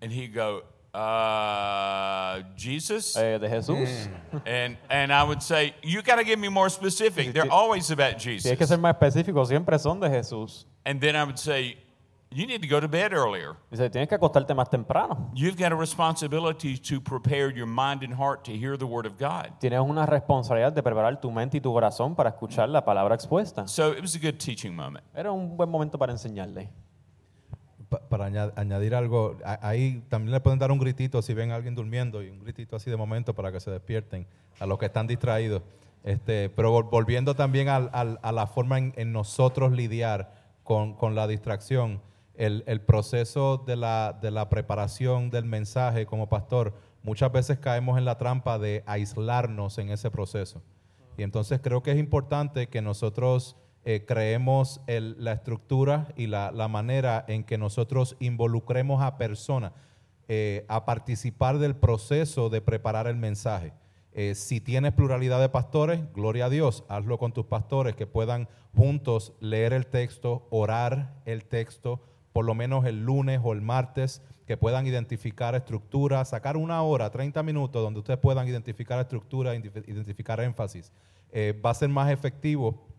And 0.00 0.12
he'd 0.12 0.32
go, 0.34 0.62
uh, 0.94 2.42
Jesus? 2.56 3.16
Eh, 3.16 3.38
de 3.38 3.48
Jesús. 3.48 4.08
And, 4.46 4.76
and 4.88 5.12
I 5.12 5.22
would 5.22 5.42
say, 5.42 5.74
you 5.82 6.02
got 6.02 6.16
to 6.16 6.24
give 6.24 6.38
me 6.38 6.48
more 6.48 6.68
specific. 6.68 7.32
They're 7.32 7.50
always 7.50 7.90
about 7.90 8.20
Si 8.20 8.30
hay 8.30 8.38
que 8.56 8.66
Jesus. 8.66 8.68
ser 8.68 8.78
más 8.78 8.94
específico, 8.94 9.44
siempre 9.46 9.78
son 9.78 10.00
de 10.00 10.08
Jesús. 10.08 10.66
And 10.86 11.00
then 11.00 11.16
I 11.16 11.24
would 11.24 11.38
say, 11.38 11.78
you 12.30 12.46
need 12.46 12.62
to 12.62 12.66
go 12.68 12.80
to 12.80 12.88
bed 12.88 13.12
earlier. 13.12 13.56
Dice, 13.70 13.88
tienes 13.90 14.08
que 14.08 14.16
acostarte 14.16 14.54
más 14.54 14.68
temprano. 14.68 15.30
You've 15.34 15.56
got 15.56 15.72
a 15.72 15.76
responsibility 15.76 16.76
to 16.78 17.00
prepare 17.00 17.48
your 17.50 17.66
mind 17.66 18.02
and 18.02 18.12
heart 18.12 18.44
to 18.46 18.52
hear 18.52 18.76
the 18.76 18.86
word 18.86 19.06
of 19.06 19.16
God. 19.18 19.52
Tienes 19.60 19.80
una 19.80 20.04
responsabilidad 20.04 20.72
de 20.72 20.82
preparar 20.82 21.20
tu 21.20 21.30
mente 21.30 21.58
y 21.58 21.60
tu 21.60 21.72
corazón 21.72 22.16
para 22.16 22.30
escuchar 22.30 22.68
la 22.68 22.84
palabra 22.84 23.14
expuesta. 23.14 23.68
So 23.68 23.92
it 23.92 24.00
was 24.02 24.14
a 24.16 24.18
good 24.18 24.38
teaching 24.38 24.74
moment. 24.74 25.04
Era 25.14 25.30
un 25.32 25.56
buen 25.56 25.70
momento 25.70 25.96
para 25.96 26.12
enseñarle. 26.12 26.70
Pa- 27.88 28.00
para 28.08 28.26
aña- 28.26 28.52
añadir 28.56 28.94
algo, 28.94 29.36
a- 29.44 29.58
ahí 29.66 30.02
también 30.08 30.32
le 30.32 30.40
pueden 30.40 30.58
dar 30.58 30.70
un 30.72 30.78
gritito 30.78 31.20
si 31.22 31.34
ven 31.34 31.50
a 31.50 31.56
alguien 31.56 31.74
durmiendo 31.74 32.22
y 32.22 32.28
un 32.30 32.38
gritito 32.40 32.76
así 32.76 32.90
de 32.90 32.96
momento 32.96 33.34
para 33.34 33.52
que 33.52 33.60
se 33.60 33.70
despierten 33.70 34.26
a 34.58 34.66
los 34.66 34.78
que 34.78 34.86
están 34.86 35.06
distraídos. 35.06 35.62
Este, 36.02 36.50
pero 36.50 36.72
vol- 36.72 36.90
volviendo 36.90 37.34
también 37.34 37.68
al- 37.68 37.90
a 37.92 38.32
la 38.32 38.46
forma 38.46 38.78
en, 38.78 38.92
en 38.96 39.12
nosotros 39.12 39.72
lidiar 39.72 40.34
con, 40.62 40.94
con 40.94 41.14
la 41.14 41.26
distracción, 41.26 42.00
el, 42.36 42.64
el 42.66 42.80
proceso 42.80 43.58
de 43.66 43.76
la, 43.76 44.18
de 44.20 44.30
la 44.30 44.48
preparación 44.48 45.30
del 45.30 45.44
mensaje 45.44 46.04
como 46.04 46.28
pastor, 46.28 46.74
muchas 47.02 47.30
veces 47.32 47.58
caemos 47.58 47.96
en 47.98 48.04
la 48.04 48.18
trampa 48.18 48.58
de 48.58 48.82
aislarnos 48.86 49.78
en 49.78 49.90
ese 49.90 50.10
proceso. 50.10 50.62
Y 51.16 51.22
entonces 51.22 51.60
creo 51.62 51.82
que 51.82 51.92
es 51.92 51.98
importante 51.98 52.66
que 52.68 52.82
nosotros 52.82 53.56
eh, 53.84 54.04
creemos 54.06 54.80
la 54.86 55.32
estructura 55.32 56.08
y 56.16 56.26
la, 56.26 56.50
la 56.52 56.68
manera 56.68 57.24
en 57.28 57.44
que 57.44 57.58
nosotros 57.58 58.16
involucremos 58.18 59.02
a 59.02 59.18
personas 59.18 59.72
eh, 60.26 60.64
a 60.68 60.86
participar 60.86 61.58
del 61.58 61.76
proceso 61.76 62.48
de 62.48 62.62
preparar 62.62 63.06
el 63.06 63.16
mensaje. 63.16 63.74
Eh, 64.12 64.34
si 64.34 64.58
tienes 64.58 64.92
pluralidad 64.94 65.38
de 65.38 65.50
pastores, 65.50 66.00
gloria 66.14 66.46
a 66.46 66.48
Dios, 66.48 66.84
hazlo 66.88 67.18
con 67.18 67.34
tus 67.34 67.44
pastores 67.44 67.94
que 67.94 68.06
puedan 68.06 68.48
juntos 68.74 69.34
leer 69.40 69.74
el 69.74 69.86
texto, 69.86 70.46
orar 70.48 71.12
el 71.26 71.44
texto, 71.44 72.00
por 72.32 72.46
lo 72.46 72.54
menos 72.54 72.86
el 72.86 73.04
lunes 73.04 73.40
o 73.44 73.52
el 73.52 73.60
martes, 73.60 74.22
que 74.46 74.56
puedan 74.56 74.86
identificar 74.86 75.54
estructura, 75.54 76.24
sacar 76.24 76.56
una 76.56 76.82
hora, 76.82 77.10
30 77.10 77.42
minutos, 77.42 77.82
donde 77.82 78.00
ustedes 78.00 78.18
puedan 78.18 78.48
identificar 78.48 78.98
estructura, 79.00 79.54
identif- 79.54 79.86
identificar 79.86 80.40
énfasis. 80.40 80.90
Va 81.64 81.70
a 81.70 81.74
ser 81.74 81.88
más 81.88 82.10
efectivo 82.10 82.93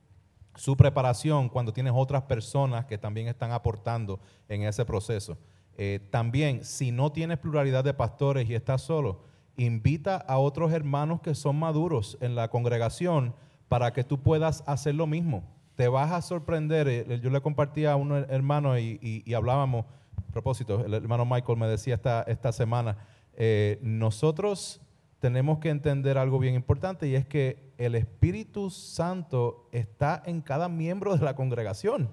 su 0.55 0.75
preparación 0.77 1.49
cuando 1.49 1.73
tienes 1.73 1.93
otras 1.95 2.23
personas 2.23 2.85
que 2.85 2.97
también 2.97 3.27
están 3.27 3.51
aportando 3.51 4.19
en 4.49 4.63
ese 4.63 4.85
proceso. 4.85 5.37
Eh, 5.77 5.99
también, 6.09 6.63
si 6.63 6.91
no 6.91 7.11
tienes 7.11 7.37
pluralidad 7.37 7.83
de 7.83 7.93
pastores 7.93 8.49
y 8.49 8.55
estás 8.55 8.81
solo, 8.81 9.21
invita 9.57 10.15
a 10.17 10.37
otros 10.37 10.71
hermanos 10.71 11.21
que 11.21 11.35
son 11.35 11.57
maduros 11.57 12.17
en 12.21 12.35
la 12.35 12.49
congregación 12.49 13.33
para 13.67 13.91
que 13.93 14.03
tú 14.03 14.21
puedas 14.21 14.63
hacer 14.67 14.95
lo 14.95 15.07
mismo. 15.07 15.43
Te 15.75 15.87
vas 15.89 16.11
a 16.11 16.21
sorprender. 16.21 16.87
eh, 16.87 17.19
Yo 17.21 17.29
le 17.29 17.41
compartía 17.41 17.91
a 17.91 17.95
un 17.97 18.11
hermano 18.13 18.79
y 18.79 19.33
hablábamos, 19.33 19.85
a 20.17 20.31
propósito, 20.31 20.85
el 20.85 20.93
hermano 20.93 21.25
Michael 21.25 21.57
me 21.57 21.67
decía 21.67 21.95
esta, 21.95 22.23
esta 22.23 22.51
semana, 22.51 22.97
eh, 23.37 23.79
nosotros 23.81 24.81
tenemos 25.19 25.59
que 25.59 25.69
entender 25.69 26.17
algo 26.17 26.39
bien 26.39 26.55
importante 26.55 27.07
y 27.07 27.15
es 27.15 27.25
que 27.25 27.64
el 27.77 27.95
Espíritu 27.95 28.69
Santo 28.69 29.67
está 29.71 30.21
en 30.25 30.41
cada 30.41 30.69
miembro 30.69 31.15
de 31.17 31.23
la 31.25 31.35
congregación. 31.35 32.09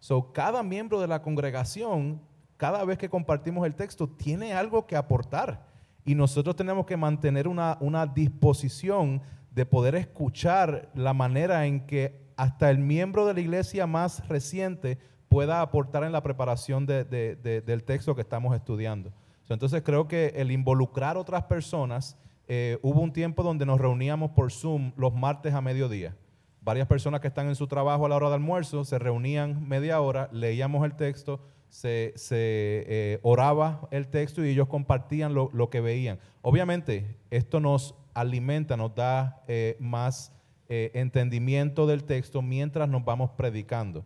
So, 0.00 0.32
cada 0.32 0.62
miembro 0.62 1.00
de 1.00 1.08
la 1.08 1.22
congregación, 1.22 2.20
cada 2.56 2.84
vez 2.84 2.98
que 2.98 3.08
compartimos 3.08 3.66
el 3.66 3.74
texto, 3.74 4.08
tiene 4.08 4.52
algo 4.52 4.86
que 4.86 4.96
aportar. 4.96 5.66
Y 6.04 6.14
nosotros 6.14 6.56
tenemos 6.56 6.86
que 6.86 6.96
mantener 6.96 7.48
una, 7.48 7.76
una 7.80 8.06
disposición 8.06 9.20
de 9.50 9.66
poder 9.66 9.94
escuchar 9.94 10.90
la 10.94 11.12
manera 11.12 11.66
en 11.66 11.86
que 11.86 12.20
hasta 12.36 12.70
el 12.70 12.78
miembro 12.78 13.26
de 13.26 13.34
la 13.34 13.40
iglesia 13.40 13.86
más 13.86 14.26
reciente 14.28 14.98
pueda 15.28 15.60
aportar 15.60 16.04
en 16.04 16.12
la 16.12 16.22
preparación 16.22 16.86
de- 16.86 17.04
de- 17.04 17.36
de- 17.36 17.60
del 17.60 17.82
texto 17.82 18.14
que 18.14 18.20
estamos 18.22 18.54
estudiando. 18.54 19.10
So, 19.44 19.54
Entonces 19.54 19.82
creo 19.82 20.06
que 20.06 20.32
el 20.36 20.50
involucrar 20.50 21.16
otras 21.16 21.42
personas, 21.44 22.16
eh, 22.50 22.78
hubo 22.80 23.02
un 23.02 23.12
tiempo 23.12 23.42
donde 23.42 23.66
nos 23.66 23.78
reuníamos 23.78 24.30
por 24.30 24.50
Zoom 24.50 24.92
los 24.96 25.12
martes 25.14 25.52
a 25.52 25.60
mediodía. 25.60 26.16
Varias 26.62 26.88
personas 26.88 27.20
que 27.20 27.28
están 27.28 27.46
en 27.46 27.54
su 27.54 27.66
trabajo 27.66 28.06
a 28.06 28.08
la 28.08 28.16
hora 28.16 28.30
de 28.30 28.36
almuerzo 28.36 28.84
se 28.84 28.98
reunían 28.98 29.68
media 29.68 30.00
hora, 30.00 30.30
leíamos 30.32 30.82
el 30.86 30.96
texto, 30.96 31.40
se, 31.68 32.14
eh, 32.30 33.20
oraba 33.22 33.86
el 33.90 34.08
texto 34.08 34.42
y 34.42 34.48
ellos 34.48 34.66
compartían 34.66 35.34
lo, 35.34 35.70
que 35.70 35.82
veían. 35.82 36.18
Obviamente, 36.40 37.18
esto 37.30 37.60
nos 37.60 37.94
alimenta, 38.14 38.78
nos 38.78 38.94
da 38.94 39.44
eh, 39.46 39.76
más 39.78 40.32
entendimiento 40.70 41.86
del 41.86 42.04
texto 42.04 42.42
mientras 42.42 42.90
nos 42.90 43.02
vamos 43.02 43.30
predicando. 43.30 44.04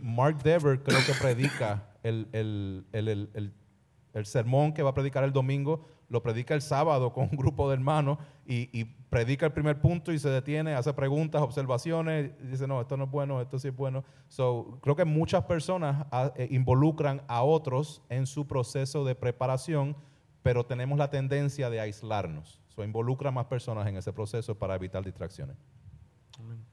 Mark 0.00 0.42
Dever 0.42 0.82
creo 0.82 0.98
que 1.06 1.12
predica 1.14 1.88
el 2.02 2.84
sermón 4.24 4.74
que 4.74 4.82
va 4.82 4.90
a 4.90 4.94
predicar 4.94 5.24
el 5.24 5.32
domingo, 5.32 5.86
lo 6.08 6.22
predica 6.22 6.54
el 6.54 6.62
sábado 6.62 7.12
con 7.12 7.24
un 7.24 7.36
grupo 7.36 7.68
de 7.68 7.74
hermanos 7.74 8.18
y, 8.46 8.68
y 8.78 8.84
predica 8.84 9.46
el 9.46 9.52
primer 9.52 9.80
punto 9.80 10.12
y 10.12 10.18
se 10.18 10.28
detiene, 10.28 10.74
hace 10.74 10.92
preguntas, 10.92 11.42
observaciones, 11.42 12.32
y 12.40 12.46
dice, 12.46 12.66
no, 12.66 12.80
esto 12.80 12.96
no 12.96 13.04
es 13.04 13.10
bueno, 13.10 13.40
esto 13.40 13.58
sí 13.58 13.68
es 13.68 13.76
bueno. 13.76 14.04
So, 14.28 14.78
creo 14.82 14.94
que 14.94 15.04
muchas 15.04 15.44
personas 15.44 16.06
ah, 16.12 16.32
eh, 16.36 16.48
involucran 16.50 17.22
a 17.26 17.42
otros 17.42 18.02
en 18.08 18.26
su 18.26 18.46
proceso 18.46 19.04
de 19.04 19.14
preparación, 19.14 19.96
pero 20.42 20.64
tenemos 20.64 20.98
la 20.98 21.10
tendencia 21.10 21.70
de 21.70 21.80
aislarnos. 21.80 22.60
So, 22.68 22.84
involucra 22.84 23.30
más 23.30 23.46
personas 23.46 23.86
en 23.86 23.96
ese 23.96 24.12
proceso 24.12 24.54
para 24.54 24.74
evitar 24.74 25.04
distracciones. 25.04 25.56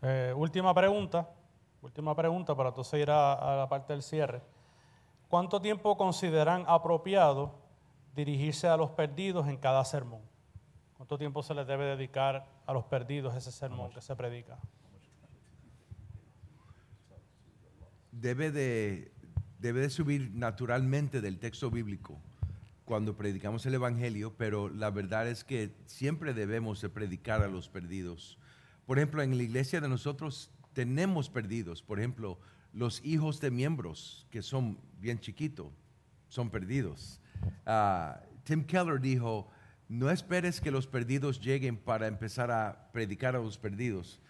Eh, 0.01 0.33
última 0.35 0.73
pregunta, 0.73 1.29
última 1.81 2.15
pregunta 2.15 2.53
para 2.55 2.69
entonces 2.69 2.99
ir 2.99 3.09
a, 3.09 3.33
a 3.33 3.55
la 3.57 3.69
parte 3.69 3.93
del 3.93 4.03
cierre. 4.03 4.41
¿Cuánto 5.29 5.59
tiempo 5.61 5.97
consideran 5.97 6.65
apropiado 6.67 7.62
dirigirse 8.15 8.67
a 8.67 8.77
los 8.77 8.91
perdidos 8.91 9.47
en 9.47 9.57
cada 9.57 9.83
sermón? 9.85 10.21
¿Cuánto 10.95 11.17
tiempo 11.17 11.43
se 11.43 11.53
les 11.53 11.67
debe 11.67 11.85
dedicar 11.85 12.45
a 12.65 12.73
los 12.73 12.85
perdidos 12.85 13.35
ese 13.35 13.51
sermón 13.51 13.91
que 13.91 14.01
se 14.01 14.15
predica? 14.15 14.57
debe 18.13 18.51
de, 18.51 19.11
debe 19.59 19.81
de 19.81 19.89
subir 19.89 20.31
naturalmente 20.33 21.19
del 21.19 21.39
texto 21.39 21.71
bíblico 21.71 22.19
cuando 22.85 23.17
predicamos 23.17 23.65
el 23.65 23.73
Evangelio, 23.73 24.33
pero 24.37 24.69
la 24.69 24.91
verdad 24.91 25.27
es 25.27 25.43
que 25.43 25.73
siempre 25.85 26.33
debemos 26.33 26.81
de 26.81 26.89
predicar 26.89 27.41
a 27.41 27.47
los 27.47 27.69
perdidos. 27.69 28.37
Por 28.85 28.97
ejemplo, 28.97 29.21
en 29.21 29.37
la 29.37 29.43
iglesia 29.43 29.81
de 29.81 29.89
nosotros 29.89 30.51
tenemos 30.73 31.29
perdidos. 31.29 31.81
Por 31.81 31.99
ejemplo, 31.99 32.39
los 32.73 33.03
hijos 33.05 33.39
de 33.39 33.51
miembros 33.51 34.27
que 34.29 34.41
son 34.41 34.77
bien 34.99 35.19
chiquitos 35.19 35.67
son 36.27 36.49
perdidos. 36.49 37.21
Ah, 37.65 38.21
Tim 38.43 38.63
Keller 38.63 38.99
dijo, 38.99 39.49
no 39.87 40.09
esperes 40.09 40.59
que 40.59 40.71
los 40.71 40.87
perdidos 40.87 41.39
lleguen 41.39 41.77
para 41.77 42.07
empezar 42.07 42.51
a 42.51 42.89
predicar 42.91 43.35
a 43.35 43.39
los 43.39 43.57
perdidos 43.57 44.21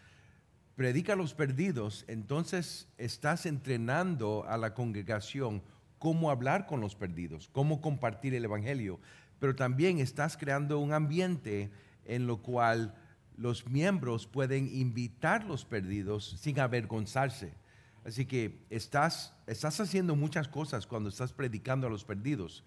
predica 0.76 1.14
a 1.14 1.16
los 1.16 1.34
perdidos, 1.34 2.04
entonces 2.08 2.88
estás 2.98 3.46
entrenando 3.46 4.46
a 4.48 4.58
la 4.58 4.74
congregación 4.74 5.62
cómo 6.00 6.32
hablar 6.32 6.66
con 6.66 6.82
los 6.82 6.96
perdidos, 6.96 7.50
cómo 7.52 7.80
compartir 7.80 8.34
el 8.34 8.46
Evangelio, 8.46 9.00
pero 9.40 9.56
también 9.56 10.00
estás 10.00 10.36
creando 10.36 10.80
un 10.80 10.94
ambiente 10.94 11.72
en 12.06 12.28
lo 12.28 12.42
cual 12.42 12.96
los 13.38 13.68
miembros 13.68 14.28
pueden 14.28 14.70
invitar 14.74 15.44
a 15.44 15.46
los 15.46 15.66
perdidos 15.66 16.38
sin 16.40 16.60
avergonzarse. 16.60 17.54
Así 18.06 18.26
que 18.26 18.60
estás, 18.70 19.34
estás 19.48 19.80
haciendo 19.80 20.16
muchas 20.16 20.48
cosas 20.48 20.86
cuando 20.86 21.10
estás 21.10 21.32
predicando 21.32 21.88
a 21.88 21.90
los 21.90 22.04
perdidos. 22.04 22.64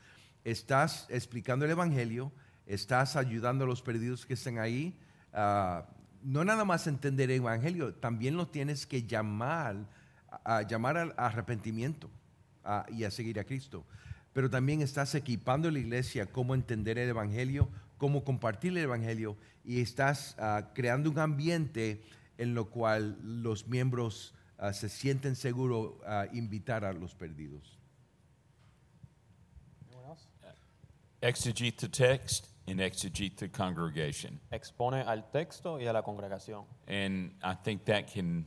Estás 0.46 1.08
explicando 1.10 1.64
el 1.64 1.72
Evangelio, 1.72 2.30
estás 2.66 3.16
ayudando 3.16 3.64
a 3.64 3.66
los 3.66 3.82
perdidos 3.82 4.24
que 4.24 4.34
están 4.34 4.60
ahí. 4.60 4.96
ah, 5.32 5.84
no 6.22 6.44
nada 6.44 6.64
más 6.64 6.86
entender 6.86 7.32
el 7.32 7.38
evangelio, 7.38 7.94
también 7.94 8.36
lo 8.36 8.46
tienes 8.46 8.86
que 8.86 9.02
llamar 9.02 9.76
a, 10.44 10.62
llamar 10.62 10.96
al 10.98 11.14
arrepentimiento 11.16 12.08
a- 12.64 12.86
y 12.88 13.02
a 13.02 13.10
seguir 13.10 13.40
a 13.40 13.44
Cristo. 13.44 13.84
Pero 14.32 14.48
también 14.48 14.82
estás 14.82 15.16
equipando 15.16 15.68
a 15.68 15.72
la 15.72 15.80
iglesia 15.80 16.26
cómo 16.26 16.54
entender 16.54 16.96
el 16.96 17.08
evangelio, 17.08 17.68
cómo 17.98 18.22
compartir 18.24 18.70
el 18.70 18.78
evangelio 18.78 19.36
y 19.64 19.80
estás 19.80 20.36
ah, 20.38 20.70
creando 20.74 21.10
un 21.10 21.18
ambiente 21.18 22.04
en 22.38 22.54
lo 22.54 22.70
cual 22.70 23.18
los 23.22 23.66
miembros 23.66 24.32
ah, 24.58 24.72
se 24.72 24.88
sienten 24.88 25.34
seguros 25.34 25.94
a 26.06 26.26
invitar 26.32 26.84
a 26.84 26.92
los 26.92 27.16
perdidos. 27.16 27.75
Exegete 31.26 31.76
the 31.78 31.88
text 31.88 32.46
and 32.68 32.78
exegete 32.78 33.36
the 33.36 33.48
congregation. 33.48 34.38
Expone 34.52 35.02
al 35.04 35.24
texto 35.32 35.76
y 35.76 35.86
a 35.86 35.92
la 35.92 36.02
congregación. 36.02 36.64
And 36.86 37.32
I 37.42 37.54
think 37.54 37.84
that 37.86 38.12
can 38.12 38.44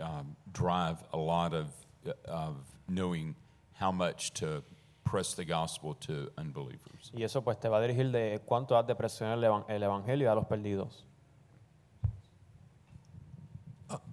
um, 0.00 0.34
drive 0.50 0.96
a 1.12 1.18
lot 1.18 1.52
of, 1.52 1.66
of 2.24 2.56
knowing 2.88 3.34
how 3.74 3.92
much 3.92 4.32
to 4.34 4.62
press 5.04 5.34
the 5.34 5.44
gospel 5.44 5.94
to 6.06 6.30
unbelievers. 6.38 7.12
Y 7.14 7.22
eso 7.24 7.42
pues 7.42 7.58
te 7.60 7.68
va 7.68 7.76
a 7.76 7.82
dirigir 7.82 8.10
de 8.10 8.40
cuánto 8.46 8.74
has 8.78 8.86
de 8.86 8.94
presionar 8.94 9.36
el, 9.36 9.64
el 9.68 9.82
evangelio 9.82 10.32
a 10.32 10.34
los 10.34 10.46
perdidos. 10.46 11.04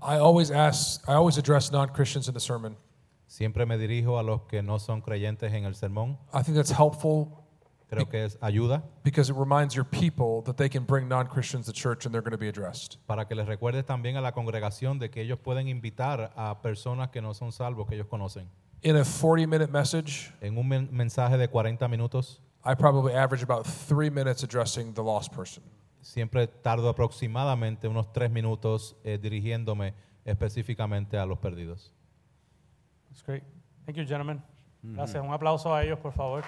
I 0.01 0.18
always 0.18 0.51
ask, 0.51 1.01
I 1.07 1.14
always 1.14 1.38
address 1.38 1.72
non 1.72 1.88
Christians 1.89 2.28
in 2.28 2.34
the 2.34 2.41
sermon. 2.41 2.76
Siempre 3.28 3.66
me 3.66 3.78
dirijo 3.78 4.20
a 4.20 4.24
los 4.24 4.41
que 4.49 4.62
no 4.62 4.78
son 4.80 5.01
creyentes 5.01 5.53
en 5.53 5.64
el 5.64 5.76
sermón. 5.76 6.18
I 6.34 6.43
think 6.43 6.57
that's 6.57 6.72
helpful 6.72 7.41
Creo 7.92 8.08
que 8.08 8.24
es 8.24 8.38
ayuda 8.42 8.84
because 9.04 9.30
it 9.30 9.36
reminds 9.38 9.76
your 9.76 9.84
people 9.86 10.42
that 10.46 10.56
they 10.56 10.70
can 10.70 10.86
bring 10.86 11.10
non 11.10 11.28
Christians 11.28 11.66
to 11.66 11.74
church 11.74 12.06
and 12.06 12.14
they're 12.14 12.22
going 12.24 12.32
to 12.32 12.38
be 12.38 12.48
addressed. 12.48 12.98
para 13.06 13.26
que 13.28 13.36
les 13.36 13.46
recuerdes 13.46 13.86
también 13.86 14.16
a 14.16 14.22
la 14.22 14.32
congregación 14.32 14.98
de 14.98 15.10
que 15.10 15.22
ellos 15.22 15.38
pueden 15.39 15.68
invitar 15.68 16.32
a 16.38 16.62
personas 16.62 17.10
que 17.12 17.22
no 17.22 17.34
son 17.34 17.52
salvos, 17.52 17.86
que 17.88 17.96
ellos 17.96 18.08
conocen. 18.08 18.48
In 18.84 18.96
a 18.96 19.04
40 19.04 19.46
minute 19.46 19.70
message, 19.72 20.32
En 20.42 20.58
un 20.58 20.68
men- 20.68 20.89
mensaje 20.92 21.38
de 21.38 21.48
40 21.50 21.88
minutos, 21.89 22.39
I 22.64 22.76
probably 22.76 23.14
average 23.14 23.44
about 23.44 23.66
three 23.68 24.10
minutes 24.10 24.42
addressing 24.44 24.94
the 24.94 25.04
lost 25.04 25.34
person. 25.36 25.62
siempre 26.02 26.48
tardo 26.48 26.89
aproximadamente 26.89 27.88
unos 27.88 28.12
tres 28.14 28.32
minutos 28.32 28.96
eh, 29.04 29.20
dirigiéndome 29.22 29.94
específicamente 30.26 31.18
a 31.18 31.26
los 31.26 31.38
perdidos. 31.39 31.92
That's 33.10 33.22
great. 33.22 33.44
Thank 33.86 33.98
you, 33.98 34.06
gentlemen. 34.06 34.42
Gracias. 34.82 35.22
Un 35.24 35.32
aplauso 35.34 35.76
a 35.76 35.84
ellos, 35.84 36.00
por 36.00 36.14
favor. 36.14 36.44